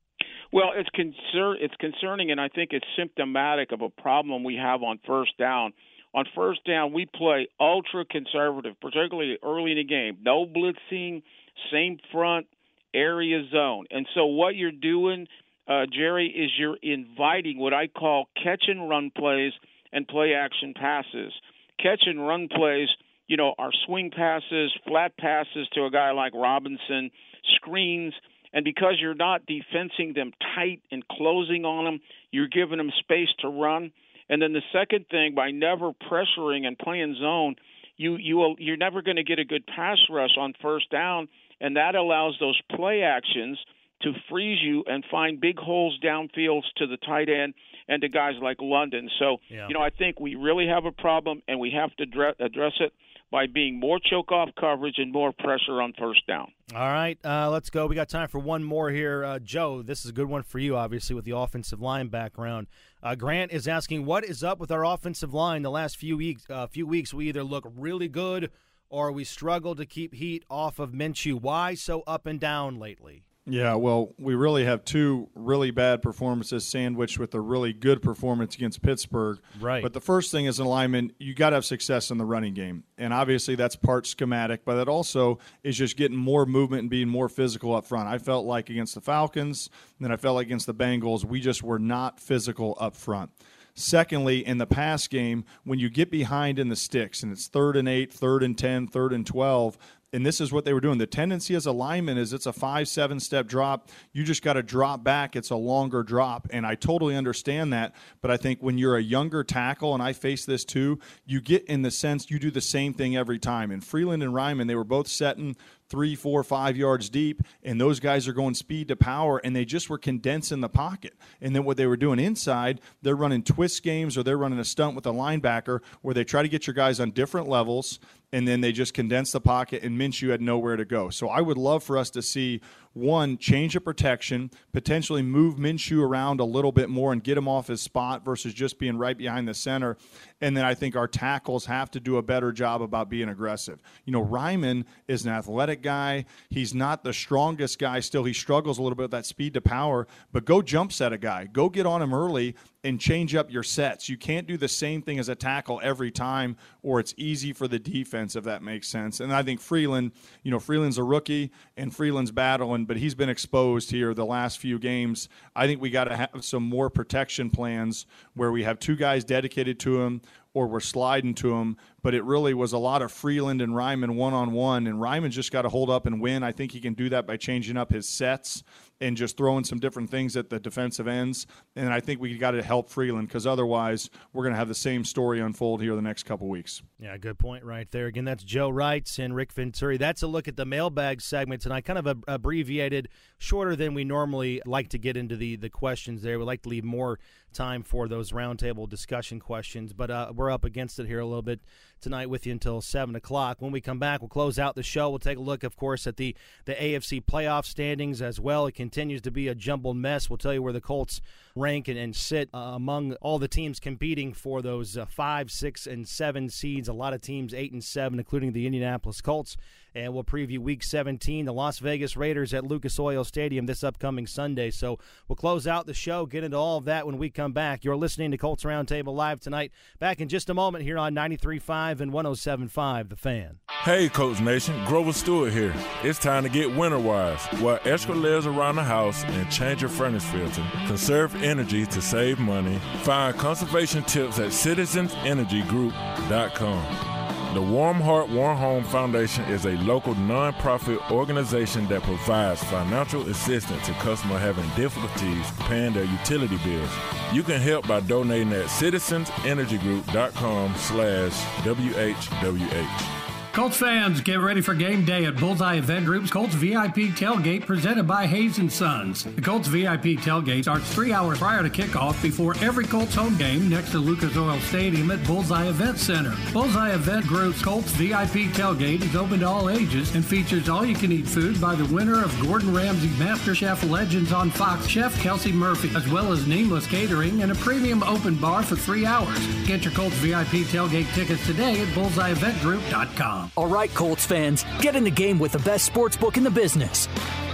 [0.52, 4.84] Well, it's concern it's concerning, and I think it's symptomatic of a problem we have
[4.84, 5.72] on first down.
[6.14, 10.18] On first down, we play ultra conservative, particularly early in the game.
[10.22, 11.24] No blitzing,
[11.72, 12.46] same front,
[12.94, 13.86] area zone.
[13.90, 15.26] And so what you're doing,
[15.66, 19.52] uh, Jerry, is you're inviting what I call catch and run plays–
[19.94, 21.32] and play action passes.
[21.80, 22.88] Catch and run plays,
[23.28, 27.10] you know, are swing passes, flat passes to a guy like Robinson,
[27.56, 28.12] screens,
[28.54, 33.28] And because you're not defensing them tight and closing on them, you're giving them space
[33.40, 33.90] to run.
[34.28, 37.56] And then the second thing, by never pressuring and playing zone,
[37.96, 41.28] you you you're never going to get a good pass rush on first down,
[41.60, 43.58] and that allows those play actions
[44.02, 47.54] to freeze you and find big holes downfields to the tight end
[47.88, 49.08] and to guys like London.
[49.18, 49.68] So, Yeah.
[49.68, 52.72] you know, I think we really have a problem, and we have to dre- address
[52.80, 52.92] it
[53.30, 56.52] by being more choke off coverage and more pressure on first down.
[56.74, 57.86] All right, uh, let's go.
[57.86, 59.24] We got time for one more here.
[59.24, 62.68] Uh, Joe, this is a good one for you, obviously, with the offensive line background.
[63.02, 66.46] Uh, Grant is asking, what is up with our offensive line the last few weeks?
[66.48, 68.50] Uh, few weeks, we either look really good
[68.88, 71.40] or we struggle to keep heat off of Minshew.
[71.40, 73.24] Why so up and down lately?
[73.46, 78.54] Yeah, well, we really have two really bad performances sandwiched with a really good performance
[78.54, 79.38] against Pittsburgh.
[79.60, 79.82] Right.
[79.82, 82.54] But the first thing is an alignment, you got to have success in the running
[82.54, 82.84] game.
[82.96, 87.08] And obviously that's part schematic, but that also is just getting more movement and being
[87.08, 88.08] more physical up front.
[88.08, 89.68] I felt like against the Falcons,
[89.98, 93.30] and then I felt like against the Bengals, we just were not physical up front.
[93.76, 97.76] Secondly, in the pass game, when you get behind in the sticks and it's third
[97.76, 99.76] and eight, third and 10, third and 12,
[100.14, 100.98] and this is what they were doing.
[100.98, 103.90] The tendency as a lineman is it's a five, seven step drop.
[104.12, 105.34] You just got to drop back.
[105.34, 106.46] It's a longer drop.
[106.50, 107.96] And I totally understand that.
[108.22, 111.64] But I think when you're a younger tackle, and I face this too, you get
[111.64, 113.72] in the sense you do the same thing every time.
[113.72, 115.56] And Freeland and Raimann, they were both setting
[115.88, 119.64] three, four, five yards deep, and those guys are going speed to power, and they
[119.64, 121.14] just were condensing the pocket.
[121.40, 124.64] And then what they were doing inside, they're running twist games or they're running a
[124.64, 128.00] stunt with a linebacker where they try to get your guys on different levels,
[128.34, 131.08] and then they just condense the pocket, and Minshew had nowhere to go.
[131.08, 132.60] So I would love for us to see
[132.92, 137.46] one change of protection, potentially move Minshew around a little bit more and get him
[137.46, 139.96] off his spot versus just being right behind the center.
[140.40, 143.80] And then I think our tackles have to do a better job about being aggressive.
[144.04, 146.24] You know, Raimann is an athletic guy.
[146.50, 148.24] He's not the strongest guy still.
[148.24, 151.18] He struggles a little bit with that speed to power, but go jump set a
[151.18, 151.46] guy.
[151.46, 154.10] Go get on him early and change up your sets.
[154.10, 157.66] You can't do the same thing as a tackle every time, or it's easy for
[157.66, 159.20] the defense, if that makes sense.
[159.20, 160.12] And I think Freeland,
[160.42, 164.58] you know, Freeland's a rookie and Freeland's battling, but he's been exposed here the last
[164.58, 165.30] few games.
[165.56, 169.24] I think we got to have some more protection plans where we have two guys
[169.24, 170.20] dedicated to him
[170.52, 171.76] or we're sliding to him.
[172.02, 175.34] But it really was a lot of Freeland and Raimann one on one, and Raimann's
[175.34, 176.42] just got to hold up and win.
[176.42, 178.62] I think he can do that by changing up his sets
[179.04, 181.46] and just throwing some different things at the defensive ends.
[181.76, 184.74] And I think we got to help Freeland because otherwise we're going to have the
[184.74, 186.82] same story unfold here the next couple weeks.
[186.98, 188.06] Yeah, good point right there.
[188.06, 189.98] Again, that's Joe Reitz and Rick Venturi.
[189.98, 194.62] That's a look at the mailbag segment tonight, kind of abbreviated, shorter than we normally
[194.64, 196.38] like to get into the, the questions there.
[196.38, 197.18] We like to leave more
[197.52, 201.42] time for those roundtable discussion questions, but uh, we're up against it here a little
[201.42, 201.60] bit
[202.04, 203.56] tonight with you until 7 o'clock.
[203.60, 205.08] When we come back, we'll close out the show.
[205.08, 206.36] We'll take a look, of course, at the,
[206.66, 208.66] the AFC playoff standings as well.
[208.66, 210.28] It continues to be a jumbled mess.
[210.28, 211.22] We'll tell you where the Colts
[211.56, 215.86] rank and, and sit uh, among all the teams competing for those uh, five, six,
[215.86, 216.88] and seven seeds.
[216.88, 219.56] A lot of teams, eight and seven, including the Indianapolis Colts.
[219.94, 224.26] And we'll preview Week 17, the Las Vegas Raiders at Lucas Oil Stadium this upcoming
[224.26, 224.72] Sunday.
[224.72, 224.98] So
[225.28, 227.84] we'll close out the show, get into all of that when we come back.
[227.84, 229.70] You're listening to Colts Roundtable Live tonight.
[230.00, 233.58] Back in just a moment here on 93.5 and 107.5 The Fan.
[233.84, 235.72] Hey, Colts Nation, Grover Stewart here.
[236.02, 237.46] It's time to get winter wise.
[237.84, 240.64] Extra layers around the house and change your furnace filter.
[240.86, 242.78] Conserve energy to save money.
[243.02, 247.14] Find conservation tips at citizensenergygroup.com.
[247.54, 253.86] The Warm Heart, Warm Home Foundation is a local nonprofit organization that provides financial assistance
[253.86, 256.90] to customers having difficulties paying their utility bills.
[257.32, 261.32] You can help by donating at citizensenergygroup.com slash
[261.62, 263.13] WHWH.
[263.54, 268.02] Colts fans, get ready for game day at Bullseye Event Group's Colts VIP Tailgate presented
[268.02, 269.22] by Hayes and Sons.
[269.22, 273.68] The Colts VIP Tailgate starts three hours prior to kickoff before every Colts home game
[273.68, 276.34] next to Lucas Oil Stadium at Bullseye Event Center.
[276.52, 281.60] Bullseye Event Group's Colts VIP Tailgate is open to all ages and features all-you-can-eat food
[281.60, 286.08] by the winner of Gordon Ramsay Master Chef Legends on Fox, Chef Kelsey Murphy, as
[286.08, 289.38] well as Nameless Catering and a premium open bar for three hours.
[289.64, 293.43] Get your Colts VIP Tailgate tickets today at bullseyeeventgroup.com.
[293.56, 296.50] All right, Colts fans, get in the game with the best sports book in the
[296.50, 297.08] business.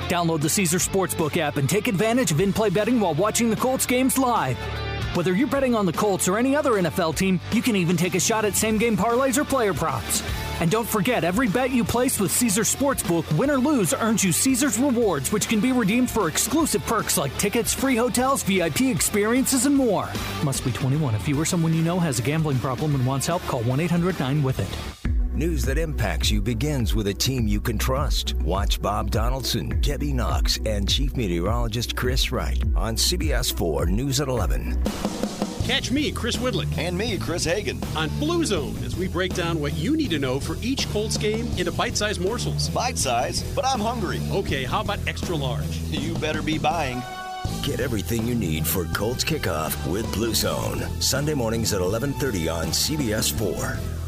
[0.08, 3.56] Download the Caesar Sportsbook app and take advantage of in play betting while watching the
[3.56, 4.56] Colts games live.
[5.14, 8.14] Whether you're betting on the Colts or any other NFL team, you can even take
[8.14, 10.22] a shot at same game parlays or player props.
[10.60, 14.30] And don't forget, every bet you place with Caesar Sportsbook, win or lose, earns you
[14.32, 19.64] Caesar's rewards, which can be redeemed for exclusive perks like tickets, free hotels, VIP experiences,
[19.64, 20.08] and more.
[20.44, 21.14] Must be 21.
[21.14, 23.80] If you or someone you know has a gambling problem and wants help, call 1
[23.80, 24.99] 800 9 with it.
[25.40, 28.34] News that impacts you begins with a team you can trust.
[28.42, 34.28] Watch Bob Donaldson, Debbie Knox, and Chief Meteorologist Chris Wright on CBS 4 News at
[34.28, 34.78] 11.
[35.64, 36.76] Catch me, Chris Widlic.
[36.76, 37.80] And me, Chris Hagan.
[37.96, 41.16] On Blue Zone as we break down what you need to know for each Colts
[41.16, 42.68] game into bite sized morsels.
[42.68, 43.42] Bite size?
[43.54, 44.20] But I'm hungry.
[44.30, 45.74] Okay, how about extra large?
[45.88, 47.02] You better be buying.
[47.62, 50.80] Get everything you need for Colts kickoff with Blue Zone.
[51.00, 53.99] Sunday mornings at 11:30 on CBS 4.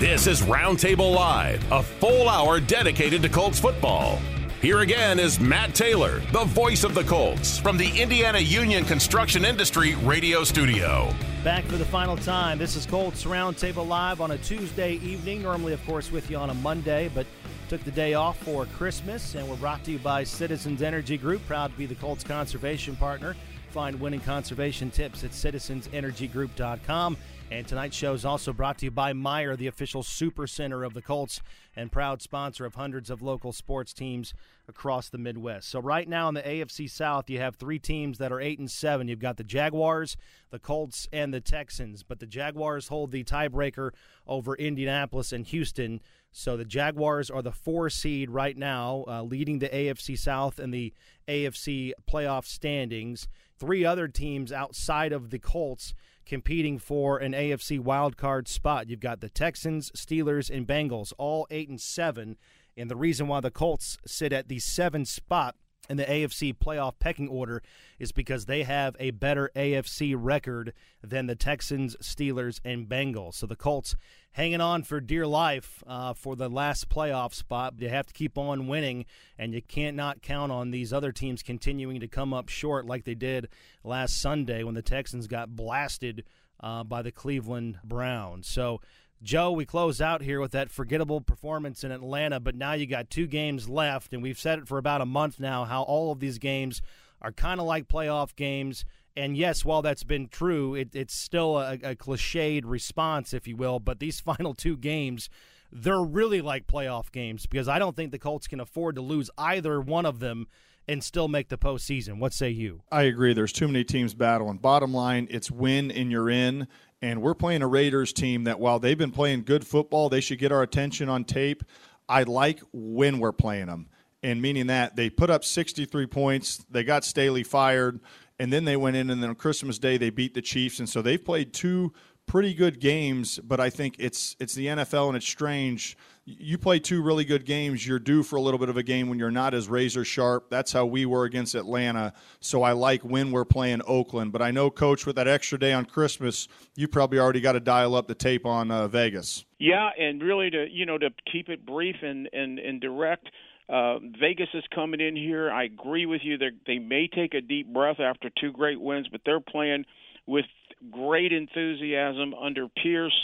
[0.00, 4.16] This is Roundtable Live, a full hour dedicated to Colts football.
[4.62, 9.44] Here again is Matt Taylor, the voice of the Colts, from the Indiana Union Construction
[9.44, 11.12] Industry radio studio.
[11.44, 12.56] Back for the final time.
[12.56, 15.42] This is Colts Roundtable Live on a Tuesday evening.
[15.42, 17.26] Normally, of course, with you on a Monday, but
[17.68, 21.46] took the day off for Christmas, and we're brought to you by Citizens Energy Group,
[21.46, 23.36] proud to be the Colts conservation partner.
[23.70, 27.18] Find winning conservation tips at citizensenergygroup.com.
[27.52, 30.94] And tonight's show is also brought to you by Meijer, the official super center of
[30.94, 31.40] the Colts
[31.74, 34.32] and proud sponsor of hundreds of local sports teams
[34.68, 35.68] across the Midwest.
[35.68, 38.70] So right now in the AFC South, you have three teams that are 8 and
[38.70, 39.08] 7.
[39.08, 40.16] You've got the Jaguars,
[40.50, 43.90] the Colts, and the Texans, but the Jaguars hold the tiebreaker
[44.28, 46.00] over Indianapolis and Houston.
[46.30, 50.72] So the Jaguars are the 4 seed right now, uh, leading the AFC South and
[50.72, 50.94] the
[51.26, 53.26] AFC playoff standings.
[53.58, 55.94] Three other teams outside of the Colts
[56.30, 58.88] competing for an AFC wildcard spot.
[58.88, 62.36] You've got the Texans, Steelers, and Bengals, all eight and seven.
[62.76, 65.56] And the reason why the Colts sit at the seven spot
[65.90, 67.62] in the AFC playoff pecking order
[67.98, 70.72] is because they have a better AFC record
[71.02, 73.34] than the Texans, Steelers, and Bengals.
[73.34, 73.96] So the Colts
[74.32, 77.76] hanging on for dear life uh, for the last playoff spot.
[77.76, 79.04] They have to keep on winning,
[79.36, 83.04] and you can't not count on these other teams continuing to come up short like
[83.04, 83.48] they did
[83.82, 86.24] last Sunday when the Texans got blasted
[86.60, 88.46] uh, by the Cleveland Browns.
[88.46, 88.80] So
[89.22, 93.10] Joe, we close out here with that forgettable performance in Atlanta, but now you got
[93.10, 96.20] two games left, and we've said it for about a month now how all of
[96.20, 96.80] these games
[97.20, 98.86] are kind of like playoff games.
[99.16, 103.56] And yes, while that's been true, it, it's still a, a cliched response, if you
[103.56, 103.78] will.
[103.78, 105.28] But these final two games,
[105.70, 109.30] they're really like playoff games because I don't think the Colts can afford to lose
[109.36, 110.46] either one of them
[110.88, 112.18] and still make the postseason.
[112.18, 112.82] What say you?
[112.90, 113.32] I agree.
[113.34, 114.58] There's too many teams battling.
[114.58, 116.66] Bottom line, it's win and you're in.
[117.02, 120.38] And we're playing a Raiders team that while they've been playing good football, they should
[120.38, 121.64] get our attention on tape.
[122.08, 123.88] I like when we're playing them.
[124.22, 128.00] And meaning that they put up 63 points, they got Staley fired,
[128.38, 130.78] and then they went in and then on Christmas Day they beat the Chiefs.
[130.78, 131.94] And so they've played two
[132.26, 135.96] pretty good games, but I think it's it's the NFL and it's strange
[136.38, 139.08] you play two really good games, you're due for a little bit of a game
[139.08, 140.50] when you're not as razor sharp.
[140.50, 142.12] That's how we were against Atlanta.
[142.40, 144.32] So I like when we're playing Oakland.
[144.32, 147.60] But I know, Coach, with that extra day on Christmas, you probably already got to
[147.60, 149.44] dial up the tape on uh, Vegas.
[149.58, 153.28] Yeah, and really to you know to keep it brief and and, and direct.
[153.68, 155.50] Uh, Vegas is coming in here.
[155.50, 156.36] I agree with you.
[156.38, 159.84] They're, they may take a deep breath after two great wins, but they're playing
[160.26, 160.46] with
[160.90, 163.14] great enthusiasm under Pierce.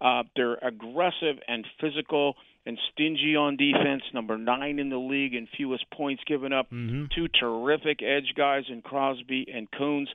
[0.00, 2.34] Uh, they're aggressive and physical
[2.66, 6.70] and stingy on defense, number nine in the league in fewest points given up.
[6.70, 7.06] Mm-hmm.
[7.14, 10.08] Two terrific edge guys in Crosby and Koonce,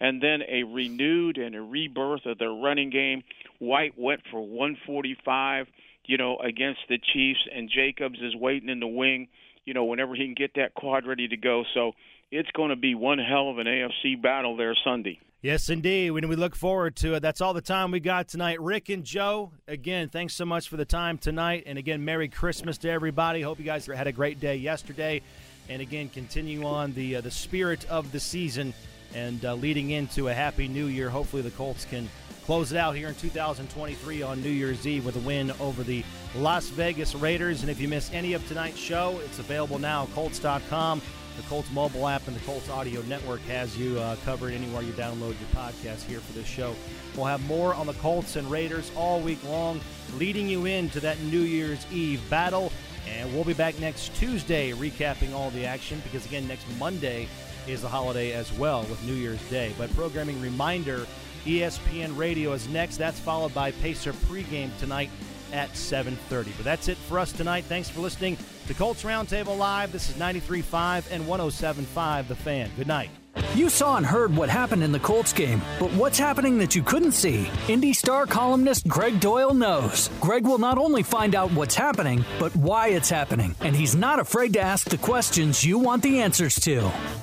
[0.00, 3.22] and then a renewed and a rebirth of their running game.
[3.58, 5.66] White went for 145,
[6.04, 9.28] you know, against the Chiefs, and Jacobs is waiting in the wing,
[9.64, 11.64] you know, whenever he can get that quad ready to go.
[11.74, 11.92] So
[12.30, 15.18] it's going to be one hell of an AFC battle there Sunday.
[15.46, 16.10] Yes, indeed.
[16.10, 18.60] When we look forward to it, that's all the time we got tonight.
[18.60, 21.62] Rick and Joe, again, thanks so much for the time tonight.
[21.66, 23.42] And again, Merry Christmas to everybody.
[23.42, 25.22] Hope you guys had a great day yesterday.
[25.68, 28.74] And again, continue on the uh, the spirit of the season
[29.14, 31.08] and uh, leading into a happy new year.
[31.08, 32.08] Hopefully, the Colts can
[32.44, 36.02] close it out here in 2023 on New Year's Eve with a win over the
[36.34, 37.62] Las Vegas Raiders.
[37.62, 41.00] And if you miss any of tonight's show, it's available now Colts.com.
[41.36, 44.92] The Colts mobile app and the Colts audio network has you uh, covered anywhere you
[44.92, 46.74] download your podcast here for this show.
[47.14, 49.80] We'll have more on the Colts and Raiders all week long,
[50.16, 52.72] leading you into that New Year's Eve battle.
[53.06, 57.28] And we'll be back next Tuesday recapping all the action because, again, next Monday
[57.68, 59.74] is the holiday as well with New Year's Day.
[59.76, 61.06] But programming reminder
[61.44, 62.96] ESPN Radio is next.
[62.96, 65.10] That's followed by Pacer pregame tonight
[65.52, 66.44] at 7.30.
[66.56, 67.64] But that's it for us tonight.
[67.64, 68.36] Thanks for listening
[68.66, 69.92] to Colts Roundtable Live.
[69.92, 72.70] This is 93.5 and 107.5 The Fan.
[72.76, 73.10] Good night.
[73.54, 76.82] You saw and heard what happened in the Colts game, but what's happening that you
[76.82, 77.48] couldn't see?
[77.68, 80.10] Indy Star columnist Greg Doyel knows.
[80.20, 84.18] Greg will not only find out what's happening, but why it's happening, and he's not
[84.18, 86.80] afraid to ask the questions you want the answers to.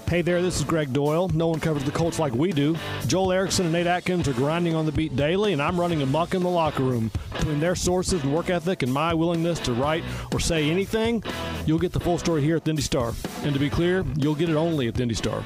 [0.08, 1.34] Hey there, this is Greg Doyel.
[1.34, 2.76] No one covers the Colts like we do.
[3.08, 6.36] Joel Erickson and Nate Atkins are grinding on the beat daily, and I'm running amok
[6.36, 7.10] in the locker room.
[7.32, 11.24] Between their sources and work ethic and my willingness to write or say anything,
[11.66, 13.14] you'll get the full story here at the Indy Star.
[13.44, 15.44] And to be clear, you'll get it only at the Indy Star.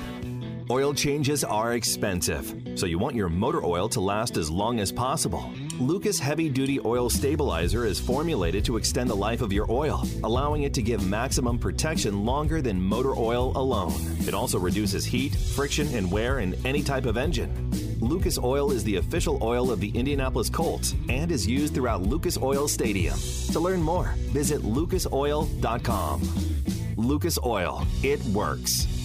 [0.69, 4.91] Oil changes are expensive, so you want your motor oil to last as long as
[4.91, 5.49] possible.
[5.79, 10.63] Lucas Heavy Duty Oil Stabilizer is formulated to extend the life of your oil, allowing
[10.63, 13.93] it to give maximum protection longer than motor oil alone.
[14.27, 17.71] It also reduces heat, friction, and wear in any type of engine.
[18.01, 22.37] Lucas Oil is the official oil of the Indianapolis Colts and is used throughout Lucas
[22.37, 23.17] Oil Stadium.
[23.53, 26.21] To learn more, visit lucasoil.com.
[26.97, 28.96] Lucas Oil, it works.